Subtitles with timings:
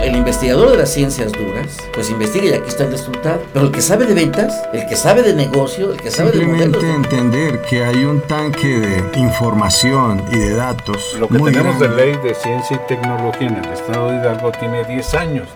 [0.00, 3.42] El investigador de las ciencias duras, pues investiga y aquí está el resultado.
[3.52, 6.46] Pero el que sabe de ventas, el que sabe de negocio, el que sabe de
[6.46, 6.82] modelos...
[6.82, 11.16] entender que hay un tanque de información y de datos.
[11.18, 14.84] Lo que tenemos de ley de ciencia y tecnología en el estado de Hidalgo tiene
[14.84, 15.48] 10 años.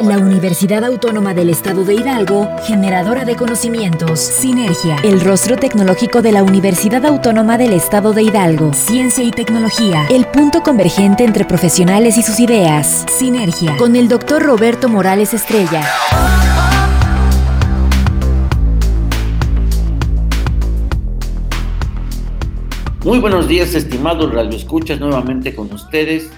[0.00, 6.32] La Universidad Autónoma del Estado de Hidalgo, generadora de conocimientos, Sinergia, el rostro tecnológico de
[6.32, 12.16] la Universidad Autónoma del Estado de Hidalgo, ciencia y tecnología, el punto convergente entre profesionales
[12.16, 15.82] y sus ideas, Sinergia, con el doctor Roberto Morales Estrella.
[23.04, 26.30] Muy buenos días, estimados radioescuchas, nuevamente con ustedes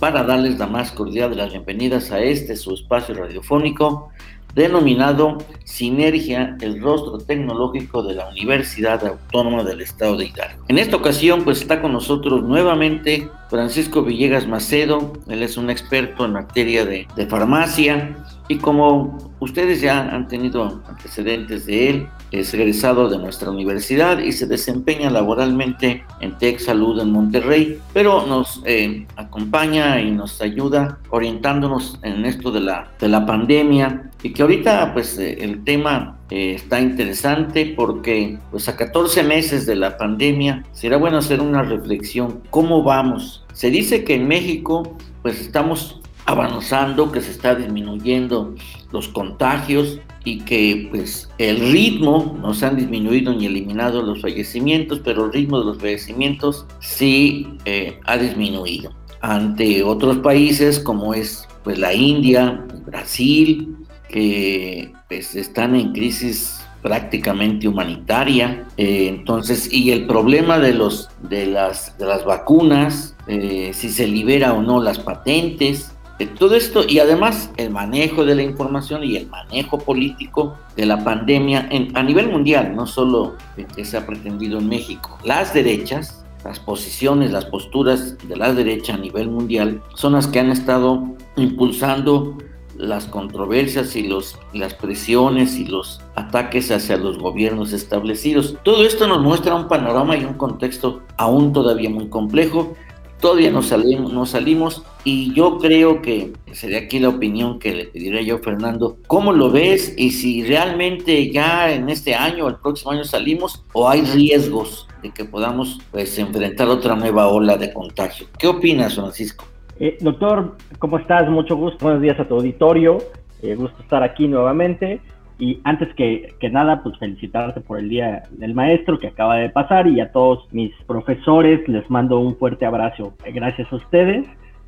[0.00, 4.10] para darles la más cordial de las bienvenidas a este su espacio radiofónico
[4.54, 10.64] denominado Sinergia, el rostro tecnológico de la Universidad Autónoma del Estado de Hidalgo.
[10.68, 16.24] En esta ocasión, pues está con nosotros nuevamente Francisco Villegas Macedo, él es un experto
[16.24, 18.16] en materia de, de farmacia
[18.48, 24.32] y como ustedes ya han tenido antecedentes de él, es egresado de nuestra universidad y
[24.32, 30.98] se desempeña laboralmente en Tech Salud en Monterrey, pero nos eh, acompaña y nos ayuda
[31.10, 36.18] orientándonos en esto de la, de la pandemia y que ahorita pues eh, el tema
[36.30, 41.62] eh, está interesante porque pues a 14 meses de la pandemia será bueno hacer una
[41.62, 43.44] reflexión, ¿cómo vamos?
[43.52, 48.54] Se dice que en México pues estamos avanzando, que se está disminuyendo
[48.92, 55.00] los contagios y que pues el ritmo, no se han disminuido ni eliminado los fallecimientos,
[55.02, 58.92] pero el ritmo de los fallecimientos sí eh, ha disminuido.
[59.22, 63.76] Ante otros países como es pues la India, Brasil,
[64.08, 68.66] que pues están en crisis prácticamente humanitaria.
[68.76, 74.06] Eh, entonces, y el problema de, los, de, las, de las vacunas, eh, si se
[74.06, 75.92] libera o no las patentes,
[76.26, 81.02] todo esto y además el manejo de la información y el manejo político de la
[81.02, 83.36] pandemia a nivel mundial, no solo
[83.74, 85.18] que se ha pretendido en México.
[85.24, 90.40] Las derechas, las posiciones, las posturas de la derecha a nivel mundial son las que
[90.40, 91.04] han estado
[91.36, 92.36] impulsando
[92.76, 94.08] las controversias y
[94.54, 98.56] las presiones y los ataques hacia los gobiernos establecidos.
[98.62, 102.74] Todo esto nos muestra un panorama y un contexto aún todavía muy complejo
[103.20, 107.84] Todavía no salimos, no salimos y yo creo que sería aquí la opinión que le
[107.84, 108.96] pediría yo Fernando.
[109.06, 113.62] ¿Cómo lo ves y si realmente ya en este año o el próximo año salimos
[113.74, 118.26] o hay riesgos de que podamos pues enfrentar otra nueva ola de contagio?
[118.38, 119.44] ¿Qué opinas, Francisco?
[119.78, 121.28] Eh, doctor, ¿cómo estás?
[121.28, 121.84] Mucho gusto.
[121.84, 122.98] Buenos días a tu auditorio.
[123.42, 125.00] Eh, gusto estar aquí nuevamente.
[125.40, 129.88] Y antes que, nada, pues felicitarte por el Día del Maestro que acaba de pasar
[129.88, 133.14] y a todos mis profesores les mando un fuerte abrazo.
[133.24, 134.26] Gracias a ustedes,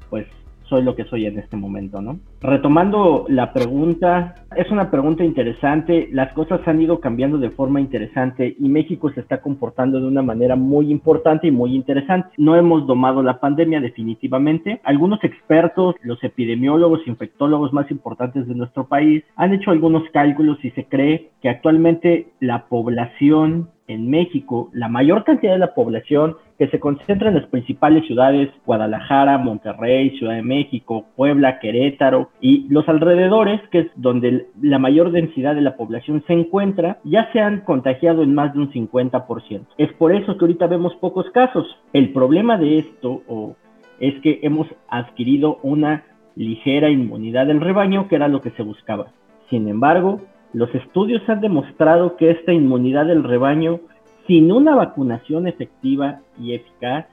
[0.08, 0.26] pues
[0.72, 2.18] soy lo que soy en este momento, ¿no?
[2.40, 8.56] Retomando la pregunta, es una pregunta interesante, las cosas han ido cambiando de forma interesante
[8.58, 12.30] y México se está comportando de una manera muy importante y muy interesante.
[12.38, 14.80] No hemos domado la pandemia definitivamente.
[14.82, 20.70] Algunos expertos, los epidemiólogos, infectólogos más importantes de nuestro país, han hecho algunos cálculos y
[20.70, 26.68] se cree que actualmente la población en México, la mayor cantidad de la población que
[26.68, 32.88] se concentra en las principales ciudades, Guadalajara, Monterrey, Ciudad de México, Puebla, Querétaro y los
[32.88, 37.60] alrededores, que es donde la mayor densidad de la población se encuentra, ya se han
[37.60, 39.66] contagiado en más de un 50%.
[39.78, 41.66] Es por eso que ahorita vemos pocos casos.
[41.92, 43.56] El problema de esto
[43.98, 46.04] es que hemos adquirido una
[46.34, 49.08] ligera inmunidad del rebaño, que era lo que se buscaba.
[49.50, 50.20] Sin embargo,
[50.52, 53.80] los estudios han demostrado que esta inmunidad del rebaño,
[54.26, 57.06] sin una vacunación efectiva y eficaz,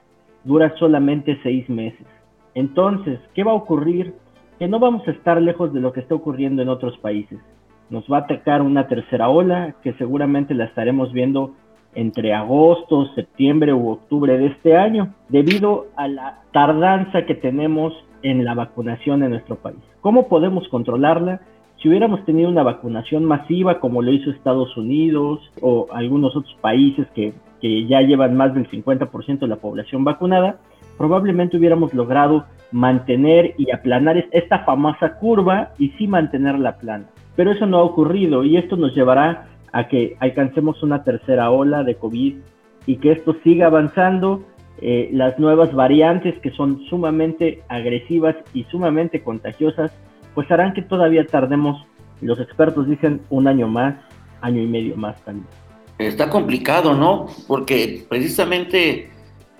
[0.44, 2.06] dura solamente seis meses.
[2.54, 4.14] Entonces, ¿qué va a ocurrir?
[4.58, 7.38] Que no vamos a estar lejos de lo que está ocurriendo en otros países.
[7.88, 11.54] Nos va a atacar una tercera ola que seguramente la estaremos viendo
[11.94, 18.44] entre agosto, septiembre u octubre de este año, debido a la tardanza que tenemos en
[18.44, 19.78] la vacunación en nuestro país.
[20.00, 21.40] ¿Cómo podemos controlarla?
[21.80, 27.06] Si hubiéramos tenido una vacunación masiva como lo hizo Estados Unidos o algunos otros países
[27.14, 27.32] que,
[27.62, 30.60] ya llevan más del 50% de la población vacunada,
[30.98, 37.06] probablemente hubiéramos logrado mantener y aplanar esta famosa curva y sí mantenerla plana.
[37.36, 41.82] Pero eso no ha ocurrido y esto nos llevará a que alcancemos una tercera ola
[41.82, 42.36] de COVID
[42.86, 44.42] y que esto siga avanzando.
[44.82, 49.92] Eh, las nuevas variantes que son sumamente agresivas y sumamente contagiosas
[50.34, 51.86] pues harán que todavía tardemos,
[52.20, 53.96] los expertos dicen un año más,
[54.40, 55.46] año y medio más también.
[55.98, 57.26] Está complicado, ¿no?
[57.46, 59.10] Porque precisamente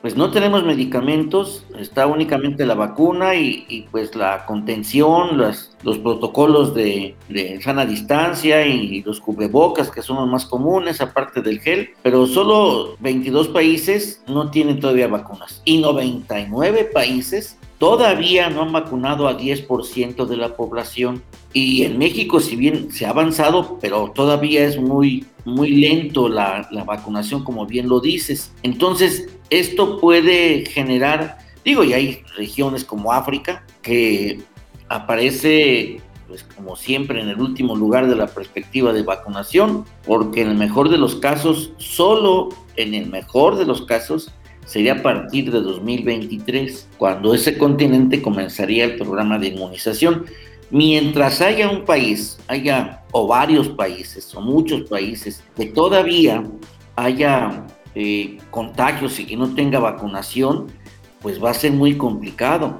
[0.00, 7.16] pues no tenemos medicamentos, está únicamente la vacuna y, pues la contención, los protocolos de,
[7.28, 12.26] de, sana distancia y los cubrebocas que son los más comunes, aparte del gel, pero
[12.26, 19.38] solo 22 países no tienen todavía vacunas y 99 países todavía no han vacunado a
[19.38, 21.23] 10% de la población.
[21.55, 26.69] Y en México, si bien se ha avanzado, pero todavía es muy, muy lento la,
[26.71, 28.53] la vacunación, como bien lo dices.
[28.62, 34.43] Entonces, esto puede generar, digo, y hay regiones como África que
[34.91, 40.50] aparece pues como siempre en el último lugar de la perspectiva de vacunación, porque en
[40.50, 44.31] el mejor de los casos, solo en el mejor de los casos,
[44.70, 50.26] sería a partir de 2023, cuando ese continente comenzaría el programa de inmunización.
[50.70, 56.44] Mientras haya un país, haya o varios países o muchos países que todavía
[56.94, 60.69] haya eh, contagios y que no tenga vacunación,
[61.20, 62.78] pues va a ser muy complicado.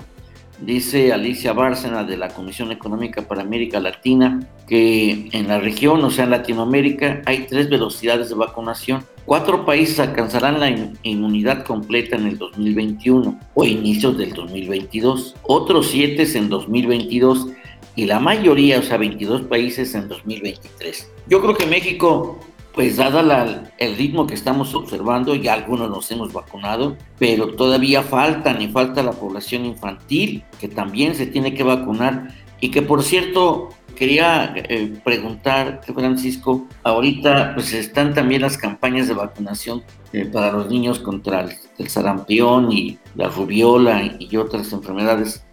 [0.61, 6.11] Dice Alicia Bárcena de la Comisión Económica para América Latina que en la región, o
[6.11, 9.05] sea, en Latinoamérica, hay tres velocidades de vacunación.
[9.25, 10.71] Cuatro países alcanzarán la
[11.03, 15.37] inmunidad completa en el 2021 o inicios del 2022.
[15.43, 17.49] Otros siete en 2022
[17.97, 21.11] y la mayoría, o sea, 22 países en 2023.
[21.27, 22.39] Yo creo que México
[22.75, 28.63] pues dada el ritmo que estamos observando, ya algunos nos hemos vacunado, pero todavía faltan
[28.63, 32.29] y falta la población infantil que también se tiene que vacunar
[32.61, 39.15] y que por cierto quería eh, preguntar, Francisco, ahorita pues están también las campañas de
[39.15, 39.83] vacunación
[40.13, 41.41] eh, para los niños contra
[41.77, 45.45] el, sarampión y la rubiola y otras enfermedades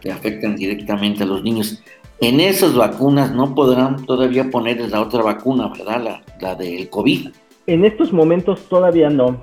[0.00, 1.82] que afectan directamente a los niños.
[2.20, 6.02] En esas vacunas no podrán todavía poner la otra vacuna, ¿verdad?
[6.02, 7.28] La, la del COVID.
[7.66, 9.42] En estos momentos todavía no.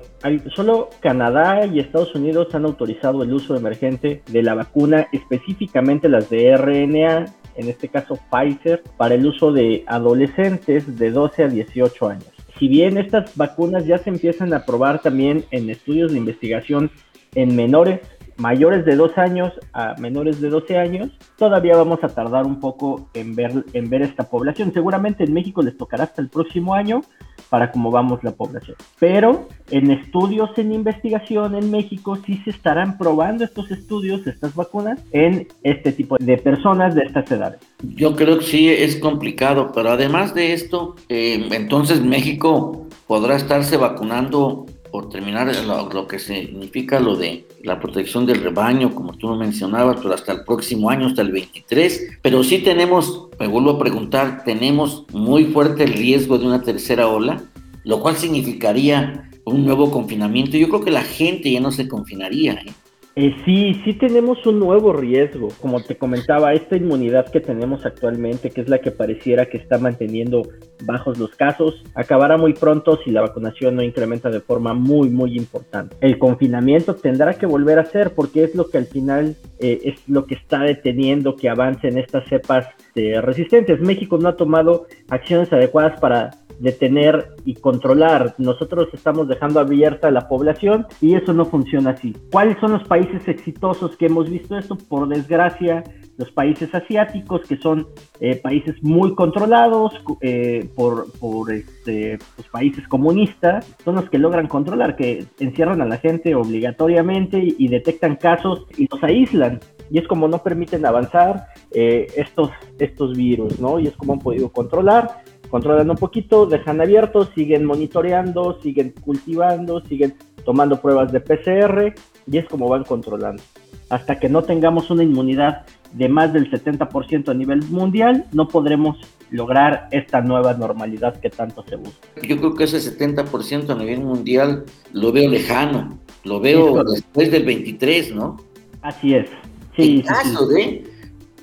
[0.54, 6.30] Solo Canadá y Estados Unidos han autorizado el uso emergente de la vacuna, específicamente las
[6.30, 7.24] de RNA,
[7.56, 12.30] en este caso Pfizer, para el uso de adolescentes de 12 a 18 años.
[12.60, 16.92] Si bien estas vacunas ya se empiezan a probar también en estudios de investigación
[17.34, 18.00] en menores,
[18.36, 23.08] mayores de 2 años a menores de 12 años, todavía vamos a tardar un poco
[23.14, 24.72] en ver, en ver esta población.
[24.72, 27.02] Seguramente en México les tocará hasta el próximo año
[27.48, 28.76] para cómo vamos la población.
[28.98, 35.00] Pero en estudios en investigación en México sí se estarán probando estos estudios, estas vacunas,
[35.12, 37.60] en este tipo de personas de estas edades.
[37.82, 43.76] Yo creo que sí es complicado, pero además de esto, eh, entonces México podrá estarse
[43.76, 49.96] vacunando por terminar lo, que significa lo de la protección del rebaño, como tú mencionabas,
[50.02, 52.18] pero hasta el próximo año, hasta el 23.
[52.20, 57.08] Pero sí tenemos, me vuelvo a preguntar, tenemos muy fuerte el riesgo de una tercera
[57.08, 57.42] ola,
[57.84, 60.58] lo cual significaría un nuevo confinamiento.
[60.58, 62.52] Yo creo que la gente ya no se confinaría.
[62.52, 62.72] ¿eh?
[63.14, 65.48] Eh, sí, sí tenemos un nuevo riesgo.
[65.60, 69.78] Como te comentaba, esta inmunidad que tenemos actualmente, que es la que pareciera que está
[69.78, 70.42] manteniendo
[70.84, 75.36] bajos los casos, acabará muy pronto si la vacunación no incrementa de forma muy, muy
[75.36, 75.94] importante.
[76.00, 80.08] El confinamiento tendrá que volver a ser porque es lo que al final eh, es
[80.08, 83.80] lo que está deteniendo que avancen estas cepas eh, resistentes.
[83.80, 86.30] México no ha tomado acciones adecuadas para
[86.62, 88.34] detener y controlar.
[88.38, 92.16] Nosotros estamos dejando abierta la población y eso no funciona así.
[92.30, 94.76] ¿Cuáles son los países exitosos que hemos visto esto?
[94.76, 95.82] Por desgracia,
[96.16, 97.88] los países asiáticos, que son
[98.20, 104.46] eh, países muy controlados eh, por, por este, pues, países comunistas, son los que logran
[104.46, 109.58] controlar, que encierran a la gente obligatoriamente y, detectan casos y los aíslan.
[109.90, 113.78] Y es como no permiten avanzar eh, estos, estos virus, ¿no?
[113.78, 115.22] Y es como han podido controlar
[115.52, 120.14] controlan un poquito, dejan abiertos, siguen monitoreando, siguen cultivando, siguen
[120.46, 121.92] tomando pruebas de PCR
[122.26, 123.42] y es como van controlando.
[123.90, 128.96] Hasta que no tengamos una inmunidad de más del 70% a nivel mundial, no podremos
[129.30, 132.08] lograr esta nueva normalidad que tanto se busca.
[132.26, 137.44] Yo creo que ese 70% a nivel mundial lo veo lejano, lo veo después del
[137.44, 138.38] 23, ¿no?
[138.80, 139.28] Así es.
[139.76, 140.84] Sí, caso de,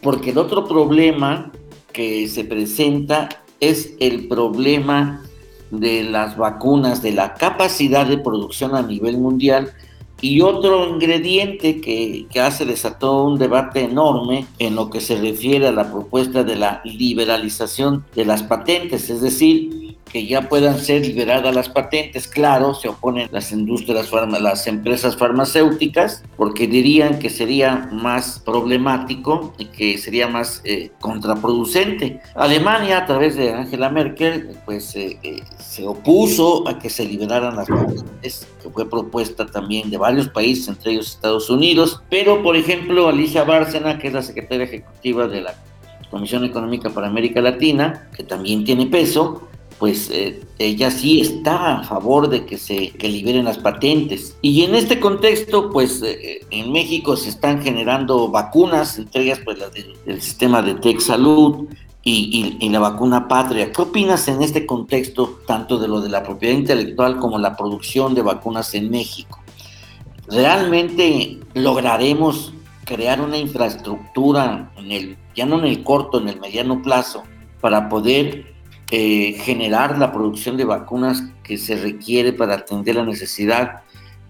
[0.01, 1.51] porque el otro problema
[1.94, 5.24] que se presenta es el problema
[5.72, 9.72] de las vacunas, de la capacidad de producción a nivel mundial.
[10.22, 15.68] Y otro ingrediente que, que hace desató un debate enorme en lo que se refiere
[15.68, 19.78] a la propuesta de la liberalización de las patentes, es decir,
[20.12, 22.28] que ya puedan ser liberadas las patentes.
[22.28, 24.12] Claro, se oponen las industrias,
[24.42, 32.22] las empresas farmacéuticas, porque dirían que sería más problemático y que sería más eh, contraproducente.
[32.36, 37.56] Alemania, a través de Angela Merkel, pues eh, eh, se opuso a que se liberaran
[37.56, 42.01] las patentes, que fue propuesta también de varios países, entre ellos Estados Unidos.
[42.10, 45.56] Pero, por ejemplo, Alicia Bárcena, que es la secretaria ejecutiva de la
[46.10, 49.49] Comisión Económica para América Latina, que también tiene peso,
[49.79, 54.36] pues eh, ella sí está a favor de que se liberen las patentes.
[54.41, 59.57] Y en este contexto, pues eh, en México se están generando vacunas, entre ellas pues
[59.57, 61.69] las del, sistema de Tech Salud
[62.03, 63.71] y, y, la vacuna Patria.
[63.71, 68.13] ¿Qué opinas en este contexto, tanto de lo de la propiedad intelectual como la producción
[68.13, 69.39] de vacunas en México?
[70.27, 76.81] ¿Realmente lograremos crear una infraestructura, en el, ya no en el corto, en el mediano
[76.81, 77.24] plazo,
[77.62, 78.59] para poder
[78.91, 83.81] eh, generar la producción de vacunas que se requiere para atender la necesidad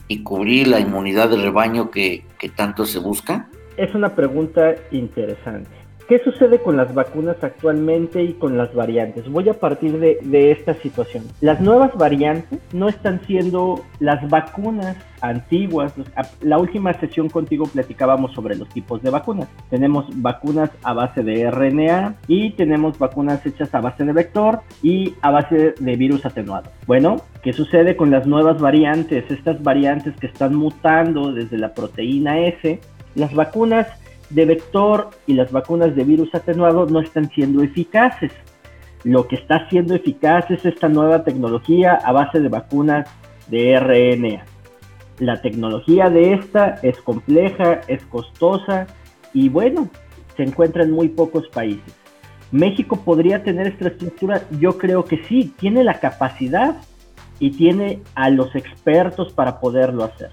[0.08, 3.48] y cubrir la inmunidad de rebaño que, que tanto se busca?
[3.78, 5.79] Es una pregunta interesante.
[6.10, 9.30] ¿Qué sucede con las vacunas actualmente y con las variantes?
[9.30, 11.24] Voy a partir de, de, esta situación.
[11.40, 15.94] Las nuevas variantes no están siendo las vacunas antiguas.
[16.42, 19.50] La última sesión contigo platicábamos sobre los tipos de vacunas.
[19.70, 25.14] Tenemos vacunas a base de RNA y tenemos vacunas hechas a base de vector y
[25.22, 26.72] a base de virus atenuado.
[26.88, 29.30] Bueno, ¿qué sucede con las nuevas variantes?
[29.30, 32.80] Estas variantes que están mutando desde la proteína S.
[33.14, 33.88] Las vacunas
[34.30, 38.32] de vector y las vacunas de virus atenuado no están siendo eficaces.
[39.04, 43.10] Lo que está siendo eficaz es esta nueva tecnología a base de vacunas
[43.48, 44.46] de RNA.
[45.20, 48.88] La tecnología de esta es compleja, es costosa
[49.34, 49.90] y bueno,
[50.38, 51.96] se encuentra en muy pocos países.
[52.52, 56.76] México podría tener esta estructura, yo creo que sí, tiene la capacidad
[57.40, 60.32] y tiene a los expertos para poderlo hacer,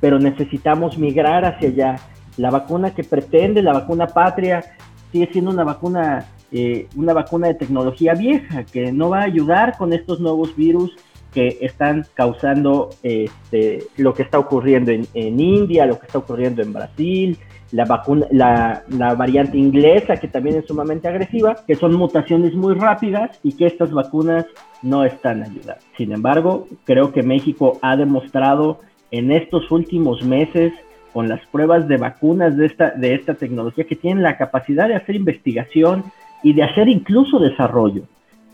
[0.00, 1.96] pero necesitamos migrar hacia allá.
[2.36, 4.64] La vacuna que pretende, la vacuna patria,
[5.12, 9.76] sigue siendo una vacuna, eh, una vacuna de tecnología vieja que no va a ayudar
[9.76, 10.96] con estos nuevos virus
[11.34, 16.72] que están causando este, lo que está ocurriendo en, India, lo que está ocurriendo en
[16.72, 17.36] Brasil,
[17.72, 22.74] la, vacuna, la, la, variante inglesa, que también es sumamente agresiva, que son mutaciones muy
[22.74, 24.46] rápidas y que estas vacunas
[24.82, 25.82] no están ayudando.
[25.96, 30.72] Sin embargo, creo que México ha demostrado en estos últimos meses
[31.14, 34.96] con las pruebas de vacunas de esta, de esta tecnología que tienen la capacidad de
[34.96, 36.04] hacer investigación
[36.42, 38.02] y de hacer incluso desarrollo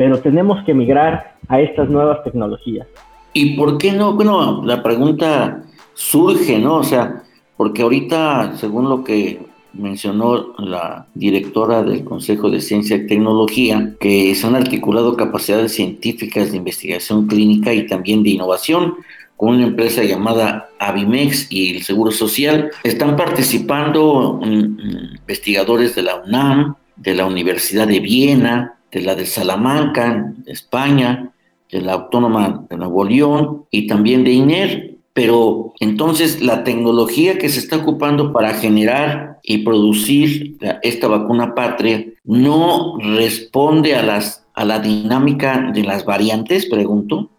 [0.01, 2.87] pero tenemos que migrar a estas nuevas tecnologías.
[3.35, 4.15] ¿Y por qué no?
[4.15, 5.63] Bueno, la pregunta
[5.93, 6.77] surge, ¿no?
[6.77, 7.23] O sea,
[7.59, 9.43] porque ahorita, según lo que
[9.75, 16.51] mencionó la directora del Consejo de Ciencia y Tecnología, que se han articulado capacidades científicas
[16.51, 18.95] de investigación clínica y también de innovación
[19.41, 22.71] con una empresa llamada Avimex y el Seguro Social.
[22.85, 30.35] Están participando investigadores de la UNAM, de la Universidad de Viena, de la de Salamanca,
[30.37, 31.33] de España,
[31.73, 34.99] de la Autónoma de Nuevo León y también de INER.
[35.15, 42.05] Pero entonces la tecnología que se está ocupando para generar y producir esta vacuna patria
[42.25, 47.31] no responde a, las, a la dinámica de las variantes, pregunto.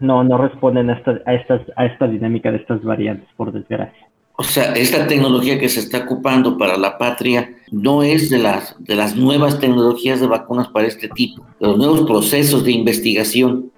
[0.00, 4.08] No, no responden a esta, a, estas, a esta dinámica de estas variantes, por desgracia.
[4.40, 8.74] O sea, esta tecnología que se está ocupando para la patria no es de las,
[8.82, 13.70] de las nuevas tecnologías de vacunas para este tipo, de los nuevos procesos de investigación.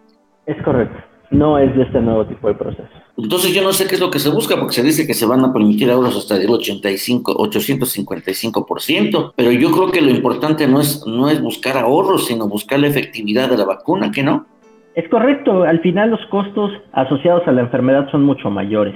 [0.46, 0.96] Es correcto,
[1.32, 2.88] no es de este nuevo tipo de proceso.
[3.16, 5.26] Entonces yo no sé qué es lo que se busca, porque se dice que se
[5.26, 10.80] van a permitir ahorros hasta del 85, 855%, pero yo creo que lo importante no
[10.80, 14.46] es, no es buscar ahorros, sino buscar la efectividad de la vacuna, ¿que no?
[14.94, 18.94] Es correcto, al final los costos asociados a la enfermedad son mucho mayores.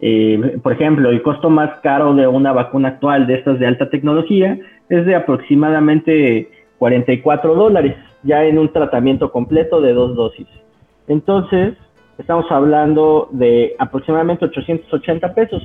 [0.00, 3.88] Eh, por ejemplo, el costo más caro de una vacuna actual de estas de alta
[3.88, 4.58] tecnología
[4.88, 10.48] es de aproximadamente 44 dólares, ya en un tratamiento completo de dos dosis.
[11.06, 11.74] Entonces,
[12.18, 15.62] estamos hablando de aproximadamente 880 pesos.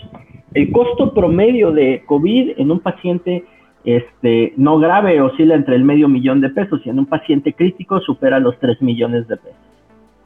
[0.54, 3.44] El costo promedio de COVID en un paciente
[3.88, 8.02] este, no grave oscila entre el medio millón de pesos y en un paciente crítico
[8.02, 9.62] supera los 3 millones de pesos.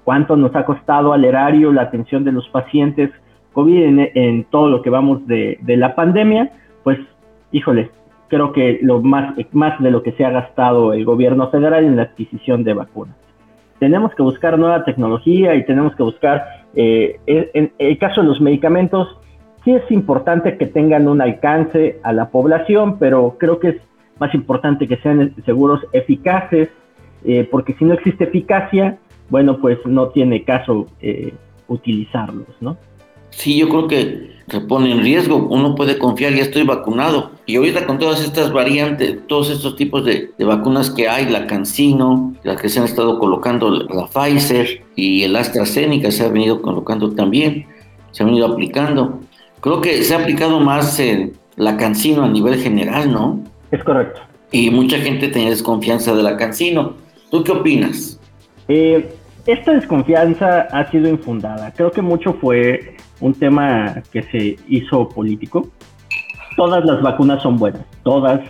[0.03, 3.11] ¿Cuánto nos ha costado al erario la atención de los pacientes
[3.53, 6.51] COVID en, todo lo que vamos de, la pandemia,
[6.83, 6.97] pues,
[7.51, 7.91] híjole,
[8.29, 12.03] creo que lo más, de lo que se ha gastado el gobierno federal en la
[12.03, 13.15] adquisición de vacunas.
[13.77, 18.41] Tenemos que buscar nueva tecnología y tenemos que buscar, eh, en el caso de los
[18.41, 19.19] medicamentos,
[19.63, 23.75] sí es importante que tengan un alcance a la población, pero creo que es
[24.19, 26.69] más importante que sean seguros eficaces,
[27.23, 28.97] eh, porque si no existe eficacia,
[29.29, 31.33] bueno, pues no tiene caso eh,
[31.67, 32.77] utilizarlos, ¿no?
[33.31, 35.47] Sí, yo creo que se pone en riesgo.
[35.49, 37.31] Uno puede confiar, ya estoy vacunado.
[37.45, 42.35] Y ahorita con todas estas variantes, todos estos tipos de, vacunas que hay, la CanSino,
[42.43, 47.13] la que se han estado colocando, la Pfizer y el AstraZeneca se ha venido colocando
[47.13, 47.65] también,
[48.11, 49.21] se ha venido aplicando.
[49.61, 50.99] Creo que se ha aplicado más
[51.55, 53.43] la CanSino a nivel general, ¿no?
[53.69, 54.21] Es correcto.
[54.51, 56.95] Y mucha gente tiene desconfianza de la CanSino.
[57.29, 58.19] ¿Tú qué opinas?
[58.67, 59.13] Eh,
[59.45, 61.71] esta desconfianza ha sido infundada.
[61.73, 65.69] Creo que mucho fue un tema que se hizo político.
[66.57, 68.41] Todas las vacunas son buenas, todas,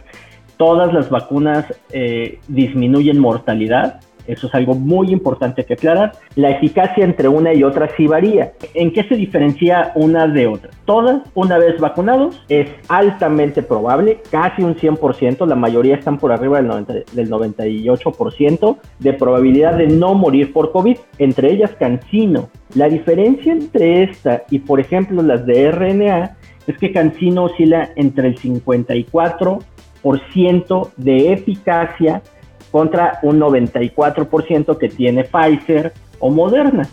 [0.58, 6.14] todas las vacunas eh, disminuyen mortalidad eso es algo muy importante que aclarar.
[6.36, 8.54] La eficacia entre una y otra sí varía.
[8.74, 10.72] ¿En qué se diferencia una de otra?
[10.86, 16.62] Todas, una vez vacunados, es altamente probable, casi un 100%, la mayoría están por arriba
[16.62, 22.50] del, del 98% de probabilidad de no morir por COVID, entre ellas Cancino.
[22.76, 26.38] La diferencia entre esta y, por ejemplo, las de RNA
[26.68, 32.22] es que Cancino oscila entre el 54% de eficacia
[32.72, 36.88] contra un 94% que tiene Pfizer o Moderna.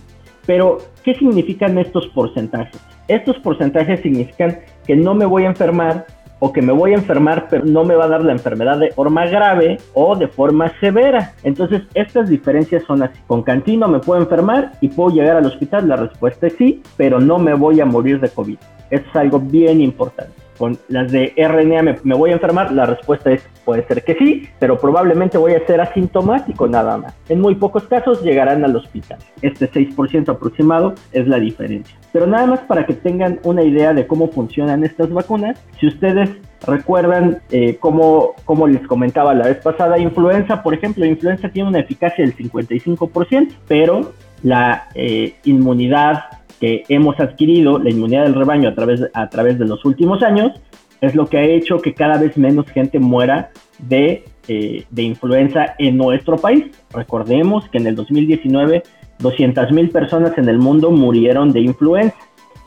[0.47, 2.80] Pero, ¿qué significan estos porcentajes?
[3.06, 6.06] Estos porcentajes significan que no me voy a enfermar
[6.40, 8.92] o que me voy a enfermar, pero no me va a dar la enfermedad de
[8.92, 11.35] forma grave o de forma severa.
[11.42, 13.18] Entonces, estas diferencias son así.
[13.26, 15.88] Con Cantino me puedo enfermar y puedo llegar al hospital.
[15.88, 18.58] La respuesta es sí, pero no me voy a morir de COVID.
[18.90, 22.72] Es algo bien importante con las de RNA me, voy a enfermar?
[22.72, 27.14] La respuesta es puede ser que sí, pero probablemente voy a ser asintomático nada más.
[27.28, 29.18] En muy pocos casos llegarán al hospital.
[29.42, 31.96] Este 6% aproximado es la diferencia.
[32.12, 36.30] Pero nada más para que tengan una idea de cómo funcionan estas vacunas, si ustedes
[36.66, 41.80] recuerdan eh, como, como les comentaba la vez pasada, influenza, por ejemplo, influenza tiene una
[41.80, 44.12] eficacia del 55%, pero
[44.42, 49.66] la eh, inmunidad que hemos adquirido, la inmunidad del rebaño a través, a través de
[49.66, 50.52] los últimos años,
[51.00, 55.74] es lo que ha hecho que cada vez menos gente muera de, eh, de influenza
[55.78, 56.66] en nuestro país.
[56.92, 58.82] Recordemos que en el 2019
[59.18, 62.16] 200 mil personas en el mundo murieron de influenza.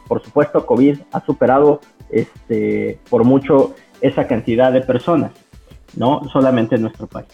[0.08, 1.80] Por supuesto, COVID ha superado
[2.10, 5.32] este, por mucho esa cantidad de personas,
[5.96, 7.28] no solamente en nuestro país.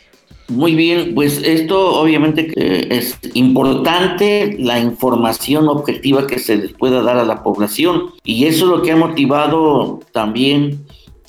[0.49, 2.53] Muy bien, pues esto obviamente
[2.95, 8.11] es importante la información objetiva que se les pueda dar a la población.
[8.23, 10.85] Y eso es lo que ha motivado también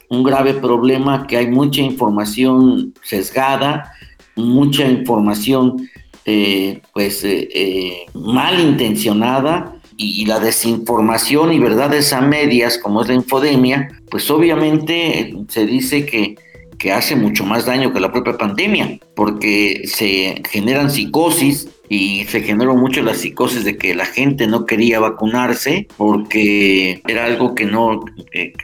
[0.08, 3.92] un grave problema que hay mucha información sesgada,
[4.36, 5.88] mucha información
[6.24, 13.08] eh, pues eh, eh, mal intencionada y, la desinformación y verdades a medias como es
[13.08, 16.36] la infodemia, pues obviamente se dice que
[16.78, 22.42] que hace mucho más daño que la propia pandemia, porque se generan psicosis y se
[22.42, 27.64] generó mucho la psicosis de que la gente no quería vacunarse porque era algo que
[27.64, 28.04] no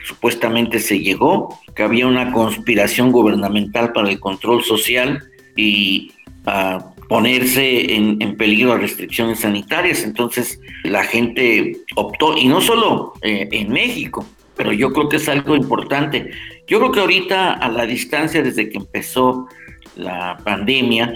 [0.05, 5.23] supuestamente se llegó, que había una conspiración gubernamental para el control social
[5.55, 6.11] y
[6.45, 10.03] a ponerse en, peligro a restricciones sanitarias.
[10.03, 14.25] Entonces la gente optó, y no solo eh, en México,
[14.55, 16.31] pero yo creo que es algo importante.
[16.67, 19.47] Yo creo que ahorita a la distancia desde que empezó
[19.95, 21.13] la pandemia,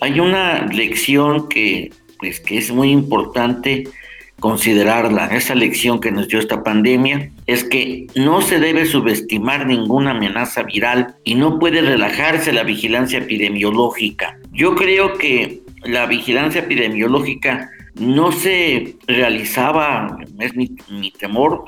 [0.00, 3.84] hay una lección que, pues, que es muy importante
[4.40, 5.26] considerarla.
[5.26, 10.62] Esa lección que nos dio esta pandemia es que no se debe subestimar ninguna amenaza
[10.64, 14.38] viral y no puede relajarse la vigilancia epidemiológica.
[14.52, 21.64] Yo creo que la vigilancia epidemiológica no se realizaba, es mi, mi temor,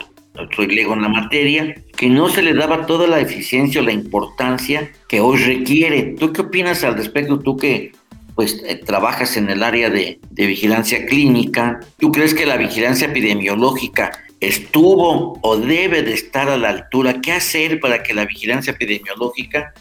[0.55, 3.93] soy lego en la materia, que no se le daba toda la eficiencia o la
[3.93, 6.15] importancia que hoy requiere.
[6.19, 7.39] ¿Tú qué opinas al respecto?
[7.39, 7.93] Tú que
[8.35, 13.09] pues eh, trabajas en el área de, de vigilancia clínica, ¿tú crees que la vigilancia
[13.09, 17.21] epidemiológica estuvo o debe de estar a la altura?
[17.21, 19.75] ¿Qué hacer para que la vigilancia epidemiológica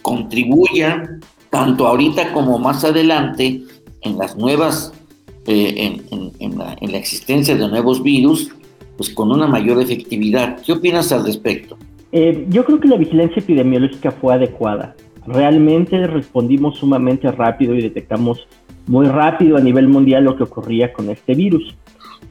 [0.00, 1.18] contribuya
[1.50, 3.62] tanto ahorita como más adelante
[4.00, 4.92] en las nuevas,
[5.46, 8.50] eh, en, la, en, la, existencia de nuevos virus
[8.96, 10.58] pues con una mayor efectividad.
[10.64, 11.76] ¿Qué opinas al respecto?
[12.12, 14.94] Eh, yo creo que la vigilancia epidemiológica fue adecuada.
[15.26, 18.46] Realmente respondimos sumamente rápido y detectamos
[18.86, 21.74] muy rápido a nivel mundial lo que ocurría con este virus.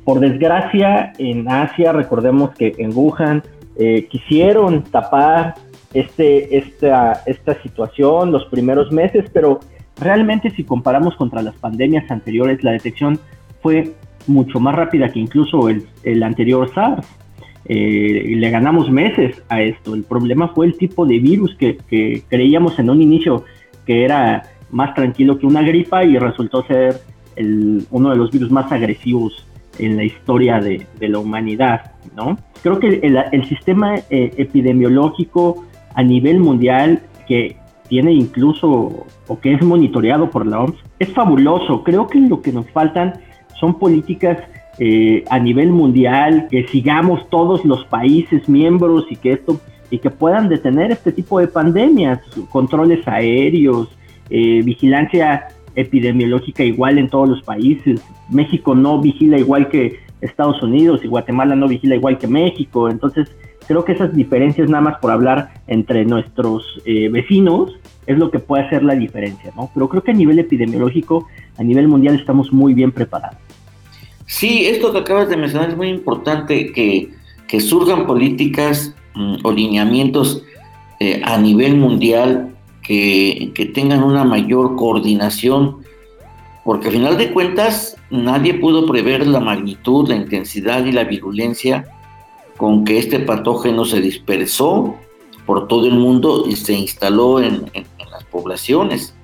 [0.04, 3.43] Por desgracia, en Asia, recordemos que en Wuhan
[3.78, 5.56] eh, quisieron tapar
[5.93, 9.60] este, esta, esta situación los primeros meses, pero
[9.99, 13.19] realmente si comparamos contra las pandemias anteriores, la detección
[13.62, 13.93] fue
[14.27, 17.07] mucho más rápida que incluso el, el anterior SARS.
[17.65, 19.95] Eh, le ganamos meses a esto.
[19.95, 23.45] El problema fue el tipo de virus que, que, creíamos en un inicio
[23.86, 27.01] que era más tranquilo que una gripa y resultó ser
[27.36, 29.47] el, uno de los virus más agresivos
[29.79, 32.38] en la historia de, la humanidad, ¿no?
[32.62, 37.57] Creo que el, sistema eh, epidemiológico a nivel mundial que
[37.88, 41.83] tiene incluso o que es monitoreado por la OMS es fabuloso.
[41.83, 43.13] Creo que lo que nos faltan
[43.63, 44.39] son políticas
[44.78, 49.58] eh, a nivel mundial, que sigamos todos los países miembros y que esto
[49.89, 53.88] y que puedan detener este tipo de pandemias, controles aéreos,
[54.30, 58.02] eh, vigilancia epidemiológica igual en todos los países.
[58.30, 62.89] México no vigila igual que Estados Unidos y Guatemala no vigila igual que México.
[62.89, 63.34] Entonces,
[63.65, 68.39] creo que esas diferencias, nada más por hablar entre nuestros eh, vecinos, es lo que
[68.39, 69.69] puede hacer la diferencia, ¿no?
[69.73, 73.53] Pero creo que a nivel epidemiológico, a nivel mundial, estamos muy bien preparados.
[74.25, 77.12] Sí, esto que acabas de mencionar es muy importante, que,
[77.47, 80.43] que surjan políticas mm, o lineamientos
[80.99, 85.77] eh, a nivel mundial que, tengan una mayor coordinación,
[86.63, 91.86] porque al final de cuentas nadie pudo prever la magnitud, la intensidad y la virulencia
[92.57, 94.95] con que este patógeno se dispersó
[95.45, 97.65] por todo el mundo y se instaló en,
[98.12, 99.15] las poblaciones.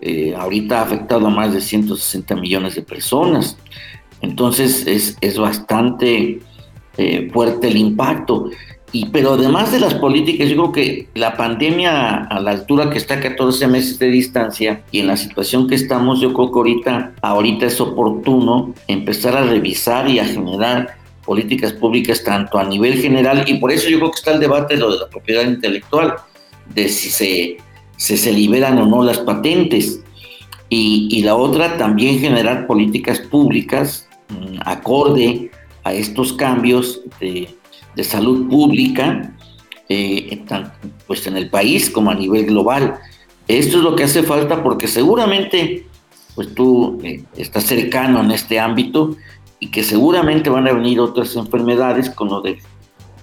[0.00, 3.58] Eh, ahorita ha afectado a más de 160 millones de personas.
[4.22, 6.40] Entonces es, bastante
[6.96, 8.50] eh, fuerte el impacto.
[8.92, 12.98] Y, pero además de las políticas, yo creo que la pandemia a la altura que
[12.98, 16.58] está a 14 meses de distancia y en la situación que estamos, yo creo que
[16.58, 22.98] ahorita, ahorita es oportuno empezar a revisar y a generar políticas públicas tanto a nivel
[23.00, 25.44] general y por eso yo creo que está el debate de lo de la propiedad
[25.44, 26.14] intelectual,
[26.74, 27.56] de si se,
[27.96, 30.00] se liberan o no las patentes.
[30.68, 34.08] Y, y la otra, también generar políticas públicas
[34.64, 35.50] acorde
[35.84, 39.34] a estos cambios de salud pública,
[39.88, 40.42] eh,
[41.06, 42.98] pues en el país como a nivel global.
[43.48, 45.86] Esto es lo que hace falta porque seguramente,
[46.34, 49.16] pues tú eh, estás cercano en este ámbito
[49.60, 52.58] y que seguramente van a venir otras enfermedades con lo de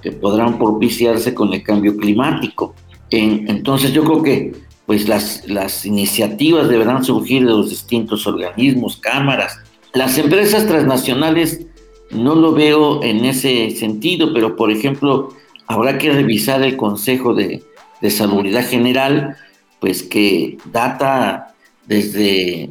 [0.02, 2.76] que podrán propiciarse con el cambio climático.
[3.10, 4.54] entonces yo creo que
[4.86, 9.60] pues las, las iniciativas deberán surgir de los distintos organismos, cámaras.
[9.94, 11.66] Las empresas transnacionales
[12.12, 15.30] no lo veo en ese sentido, pero por ejemplo,
[15.68, 17.64] habrá que revisar el Consejo de,
[18.02, 19.36] de General,
[19.80, 22.70] pues que data desde,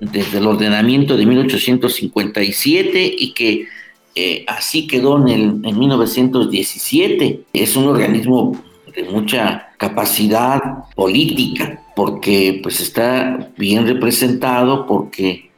[0.00, 3.66] desde el ordenamiento de 1857 y que
[4.14, 7.44] eh, así quedó en, el, en 1917.
[7.52, 8.62] Es un organismo
[8.94, 10.60] de mucha capacidad
[10.94, 15.50] política, porque pues está bien representado, porque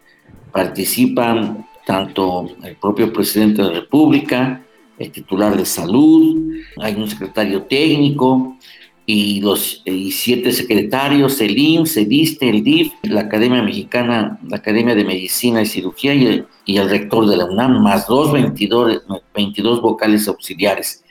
[0.57, 4.65] participan tanto el propio presidente de la República,
[4.99, 8.57] el titular de salud, hay un secretario técnico
[9.05, 14.57] y los y siete secretarios, el IMSS, el ISTE, el DIF, la Academia Mexicana, la
[14.57, 18.33] Academia de Medicina y Cirugía y el, y el rector de la UNAM, más dos
[18.33, 19.03] 22,
[19.35, 21.05] 22 vocales auxiliares.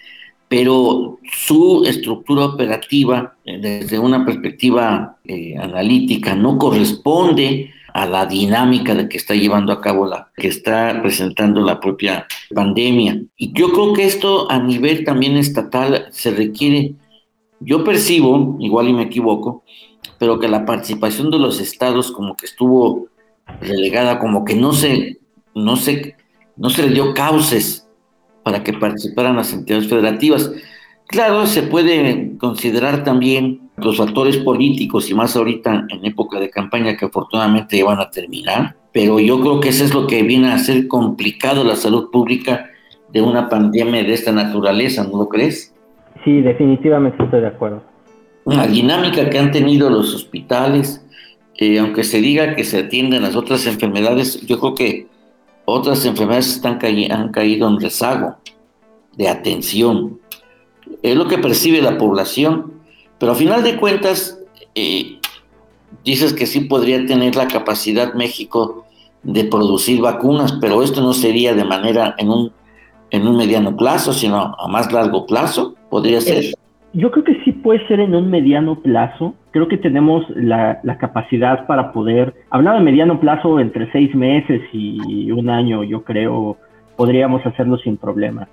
[0.48, 8.94] Pero su estructura operativa, eh, desde una perspectiva eh, analítica, no corresponde a la dinámica
[8.94, 13.22] de que está llevando a cabo la que está presentando la propia pandemia.
[13.38, 16.96] Y yo creo que esto a nivel también estatal se requiere,
[17.62, 19.64] yo percibo, igual y me equivoco,
[20.20, 23.08] pero que la participación de los estados como que estuvo
[23.62, 25.20] relegada, como que no se,
[25.54, 26.18] no se,
[26.58, 27.88] no se le dio cauces
[28.44, 30.52] para que participaran las entidades federativas.
[31.08, 36.96] Claro, se puede considerar también los factores políticos y más ahorita en época de campaña
[36.96, 40.50] que afortunadamente ya van a terminar, pero yo creo que eso es lo que viene
[40.50, 42.70] a hacer complicado la salud pública
[43.12, 45.74] de una pandemia de esta naturaleza, ¿no lo crees?
[46.24, 47.84] Sí, definitivamente estoy de acuerdo.
[48.46, 51.06] Una dinámica que han tenido los hospitales,
[51.58, 55.08] eh, aunque se diga que se atienden las otras enfermedades, yo creo que
[55.66, 56.80] otras enfermedades están
[57.12, 58.38] han caído en rezago
[59.18, 60.20] de atención
[61.02, 62.74] es lo que percibe la población,
[63.20, 64.40] pero a final de cuentas,
[64.76, 65.20] eh,
[66.04, 68.86] dices que sí podría tener la capacidad México
[69.24, 72.52] de producir vacunas, pero esto no sería de manera en un,
[73.12, 76.54] en un mediano plazo, sino a más largo plazo, podría ser.
[76.94, 79.34] Yo creo que sí puede ser en un mediano plazo.
[79.52, 84.62] Creo que tenemos la, la, capacidad para poder, hablaba de mediano plazo entre seis meses
[84.72, 86.58] y un año, yo creo,
[86.96, 88.48] podríamos hacerlo sin problema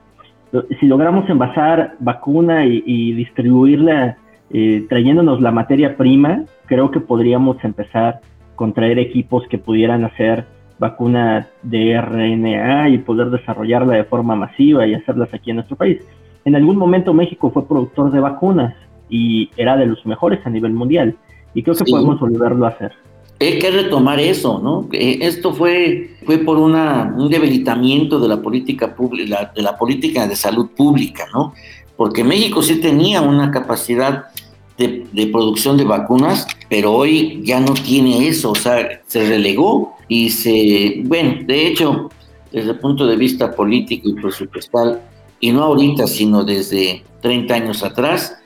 [0.81, 4.19] si logramos envasar vacuna y, distribuirla
[4.53, 8.21] eh, trayéndonos la materia prima, creo que podríamos empezar
[8.55, 10.47] con traer equipos que pudieran hacer
[10.79, 15.99] vacuna de RNA y poder desarrollarla de forma masiva y hacerlas aquí en nuestro país.
[16.45, 18.75] En algún momento México fue productor de vacunas
[19.09, 21.17] y era de los mejores a nivel mundial
[21.55, 22.93] y creo que podemos volverlo a hacer.
[23.41, 24.89] hay que retomar eso, ¿no?
[24.93, 30.37] Esto fue, fue por una, un debilitamiento de la política pública, de la política de
[30.37, 31.55] salud pública, ¿no?
[31.97, 34.25] Porque México sí tenía una capacidad
[34.79, 39.97] de, de, producción de vacunas, pero hoy ya no tiene eso, o sea, se relegó
[40.09, 42.11] y se, bueno, de hecho,
[42.51, 45.01] desde el punto de vista político y presupuestal,
[45.41, 48.37] y no ahorita, sino desde 30 años atrás,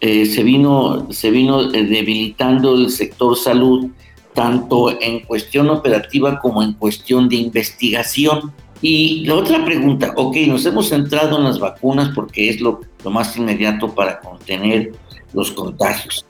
[0.00, 3.90] eh, se vino, se vino eh, debilitando el sector salud,
[4.34, 8.52] tanto en cuestión operativa como en cuestión de investigación.
[8.82, 13.10] Y la otra pregunta, ok, nos hemos centrado en las vacunas porque es lo, lo
[13.10, 14.92] más inmediato para contener
[15.34, 16.24] los contagios.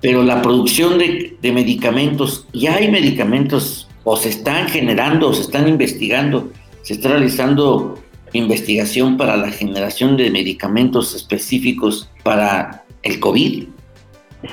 [0.00, 5.68] Pero la producción de, medicamentos, ya hay medicamentos o se están generando o se están
[5.68, 6.50] investigando,
[6.82, 7.96] se está realizando
[8.32, 13.64] investigación para la generación de medicamentos específicos para el COVID.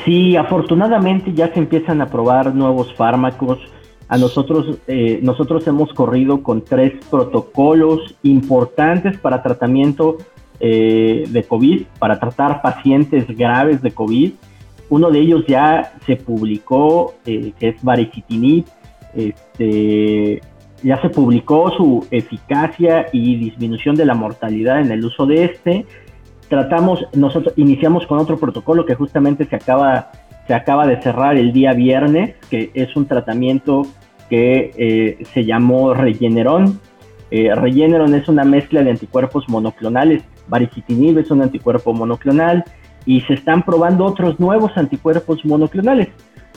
[0.03, 3.59] Sí, afortunadamente ya se empiezan a probar nuevos fármacos.
[4.07, 10.17] A nosotros, eh, nosotros hemos corrido con tres protocolos importantes para tratamiento
[10.59, 14.31] eh, de COVID, para tratar pacientes graves de COVID.
[14.89, 18.65] Uno de ellos ya se publicó, eh, que es varicitinib.
[19.15, 20.41] Este,
[20.83, 25.85] ya se publicó su eficacia y disminución de la mortalidad en el uso de este
[26.47, 30.11] tratamos, nosotros iniciamos con otro protocolo que justamente se acaba,
[30.47, 33.87] se acaba de cerrar el día viernes, que es un tratamiento
[34.29, 36.79] que eh, se llamó Regeneron.
[37.31, 42.63] Eh, es una mezcla de anticuerpos monoclonales, baricitinib es un anticuerpo monoclonal
[43.05, 46.09] y se están probando otros nuevos anticuerpos monoclonales.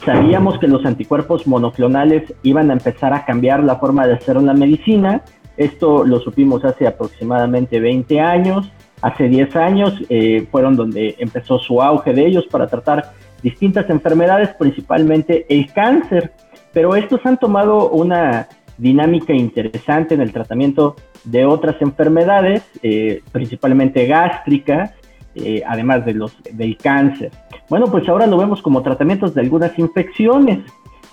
[0.04, 4.54] Sabíamos que los anticuerpos monoclonales iban a empezar a cambiar la forma de hacer la
[4.54, 5.22] medicina.
[5.56, 8.70] Esto lo supimos hace aproximadamente 20 años
[9.02, 14.50] hace 10 años eh, fueron donde empezó su auge de ellos para tratar distintas enfermedades,
[14.58, 16.32] principalmente el cáncer.
[16.72, 20.96] Pero estos han tomado una dinámica interesante en el tratamiento
[21.30, 24.92] de otras enfermedades, eh, principalmente gástricas,
[25.34, 27.30] eh, además de los, del cáncer.
[27.68, 30.60] Bueno, pues ahora lo vemos como tratamientos de algunas infecciones.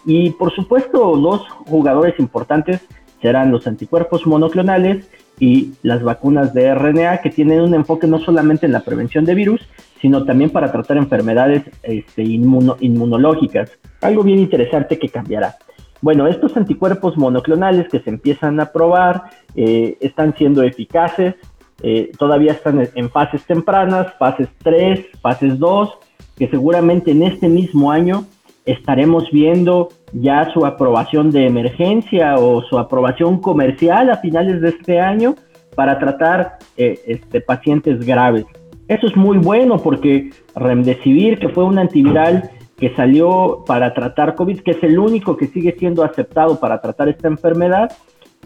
[0.06, 2.86] Y por supuesto, los jugadores importantes
[3.22, 8.66] serán los anticuerpos monoclonales y las vacunas de RNA que tienen un enfoque no solamente
[8.66, 9.62] en la prevención de virus,
[10.00, 13.72] sino también para tratar enfermedades este, inmunológicas.
[14.02, 15.56] Algo bien interesante que cambiará.
[16.02, 19.24] Bueno, estos anticuerpos monoclonales que se empiezan a probar
[19.56, 21.36] eh, están siendo eficaces,
[21.82, 25.98] eh, todavía están en fases tempranas, fases 3, fases 2,
[26.38, 28.26] que seguramente en este mismo año
[28.66, 35.00] estaremos viendo ya su aprobación de emergencia o su aprobación comercial a finales de este
[35.00, 35.36] año
[35.76, 38.46] para tratar eh, este, pacientes graves.
[38.88, 44.60] Eso es muy bueno porque Remdesivir, que fue un antiviral que salió para tratar COVID,
[44.60, 47.92] que es el único que sigue siendo aceptado para tratar esta enfermedad,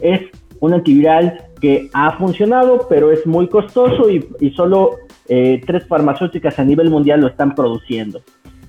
[0.00, 0.20] es
[0.60, 6.64] un antiviral que ha funcionado, pero es muy costoso y, solo eh, tres farmacéuticas a
[6.64, 8.22] nivel mundial lo están produciendo.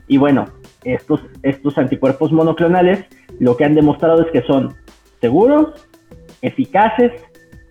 [0.08, 0.48] Y bueno,
[0.84, 3.06] estos, estos anticuerpos monoclonales
[3.40, 4.76] lo que han demostrado es que son
[5.20, 5.88] seguros,
[6.42, 7.12] eficaces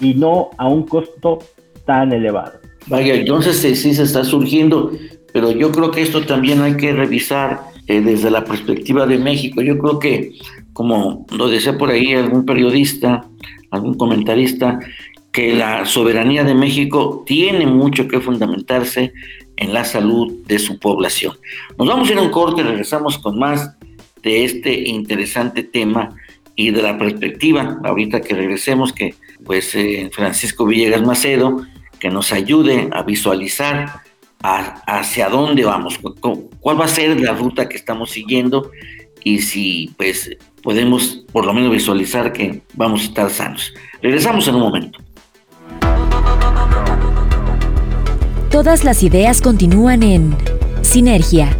[0.00, 1.38] y no a un costo
[1.84, 2.52] tan elevado.
[2.86, 4.90] Vaya, entonces sí, se está surgiendo,
[5.32, 9.62] pero yo creo que esto también hay que revisar eh, desde la perspectiva de México.
[9.62, 10.32] Yo creo que,
[10.72, 13.26] como lo decía por ahí algún periodista,
[13.70, 14.78] algún comentarista,
[15.32, 19.12] que la soberanía de México tiene mucho que fundamentarse
[19.56, 21.36] en la salud de su población.
[21.78, 23.76] Nos vamos a ir a un corte regresamos con más
[24.22, 26.14] de este interesante tema
[26.56, 29.14] y de la perspectiva, ahorita que regresemos, que
[29.44, 31.64] pues eh, Francisco Villegas Macedo,
[31.98, 34.02] que nos ayude a visualizar
[34.42, 35.98] hacia dónde vamos,
[36.60, 38.70] cuál va a ser la ruta que estamos siguiendo
[39.22, 40.30] y si pues
[40.62, 43.72] podemos por lo menos visualizar que vamos a estar sanos.
[44.02, 44.98] Regresamos en un momento.
[48.50, 50.36] Todas las ideas continúan en
[50.82, 51.56] Sinergia.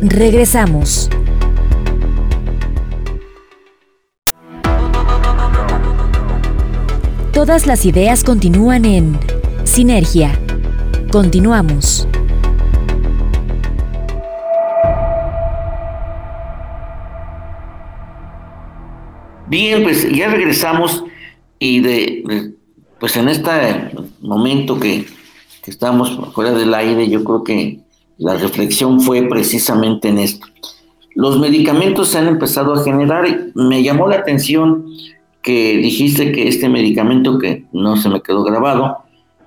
[0.00, 1.10] Regresamos.
[7.32, 9.18] Todas las ideas continúan en
[9.64, 10.38] Sinergia.
[11.10, 12.06] Continuamos.
[19.48, 21.04] Bien, pues ya regresamos
[21.58, 22.54] y de,
[23.00, 23.50] pues en este
[24.20, 25.04] momento que
[25.62, 27.80] que estamos fuera del aire, yo creo que
[28.18, 30.46] la reflexión fue precisamente en esto.
[31.14, 33.26] Los medicamentos se han empezado a generar.
[33.54, 34.86] Me llamó la atención
[35.42, 38.98] que dijiste que este medicamento que no se me quedó grabado,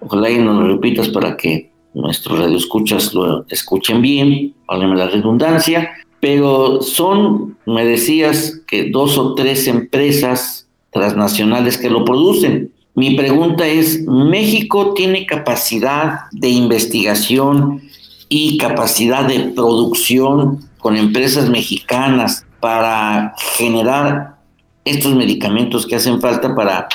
[0.05, 5.91] ojalá y nos lo repitas para que nuestros radioescuchas lo escuchen bien, háblame la redundancia,
[6.19, 12.71] pero son, me decías, que dos o tres empresas transnacionales que lo producen.
[12.95, 17.81] Mi pregunta es, ¿México tiene capacidad de investigación
[18.29, 24.37] y capacidad de producción con empresas mexicanas para generar
[24.85, 26.87] estos medicamentos que hacen falta para,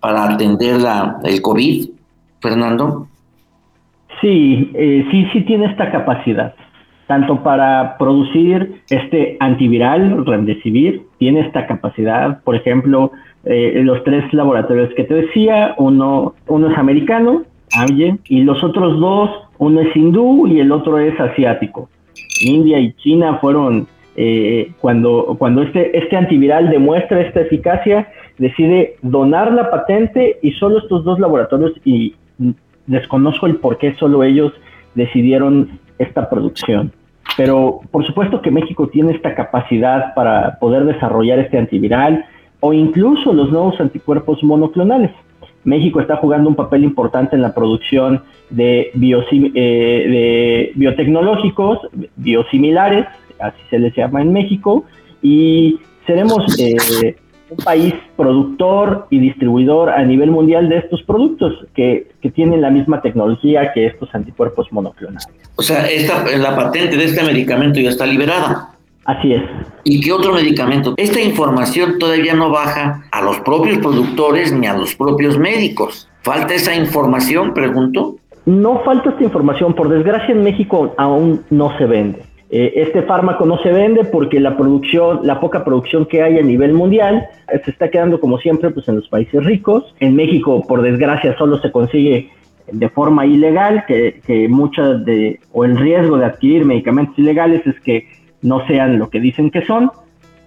[0.00, 1.88] para atender la, el COVID,
[2.40, 3.08] Fernando?
[4.20, 6.54] Sí, eh, sí, sí tiene esta capacidad,
[7.06, 13.12] tanto para producir este antiviral, Remdesivir, tiene esta capacidad, por ejemplo,
[13.44, 17.44] eh, los tres laboratorios que te decía, uno, uno es americano,
[18.28, 21.88] y los otros dos, uno es hindú y el otro es asiático.
[22.42, 29.52] India y China fueron, eh, cuando, cuando este, este antiviral demuestra esta eficacia, decide donar
[29.52, 32.14] la patente y solo estos dos laboratorios, y
[32.86, 34.52] desconozco el por qué solo ellos
[34.94, 36.92] decidieron esta producción.
[37.36, 42.24] Pero por supuesto que México tiene esta capacidad para poder desarrollar este antiviral
[42.60, 45.12] o incluso los nuevos anticuerpos monoclonales.
[45.64, 51.78] México está jugando un papel importante en la producción de, eh, de biotecnológicos,
[52.16, 53.06] biosimilares,
[53.38, 54.84] así se les llama en México,
[55.22, 57.16] y seremos eh,
[57.50, 62.70] un país productor y distribuidor a nivel mundial de estos productos que, que, tienen la
[62.70, 65.28] misma tecnología que estos anticuerpos monoclonales.
[65.56, 68.70] O sea, esta, la patente de este medicamento ya está liberada.
[69.04, 69.42] Así es.
[69.84, 70.94] ¿Y qué otro medicamento?
[70.96, 76.08] Esta información todavía no baja a los propios productores ni a los propios médicos.
[76.22, 78.16] ¿Falta esa información, pregunto?
[78.46, 79.74] No falta esta información.
[79.74, 82.29] Por desgracia en México aún no se vende.
[82.52, 86.42] Eh, este fármaco no se vende porque la producción, la poca producción que hay a
[86.42, 89.94] nivel mundial, eh, se está quedando como siempre pues en los países ricos.
[90.00, 92.30] En México, por desgracia, solo se consigue
[92.72, 97.78] de forma ilegal, que, que muchas de, o el riesgo de adquirir medicamentos ilegales es
[97.80, 98.08] que
[98.42, 99.90] no sean lo que dicen que son,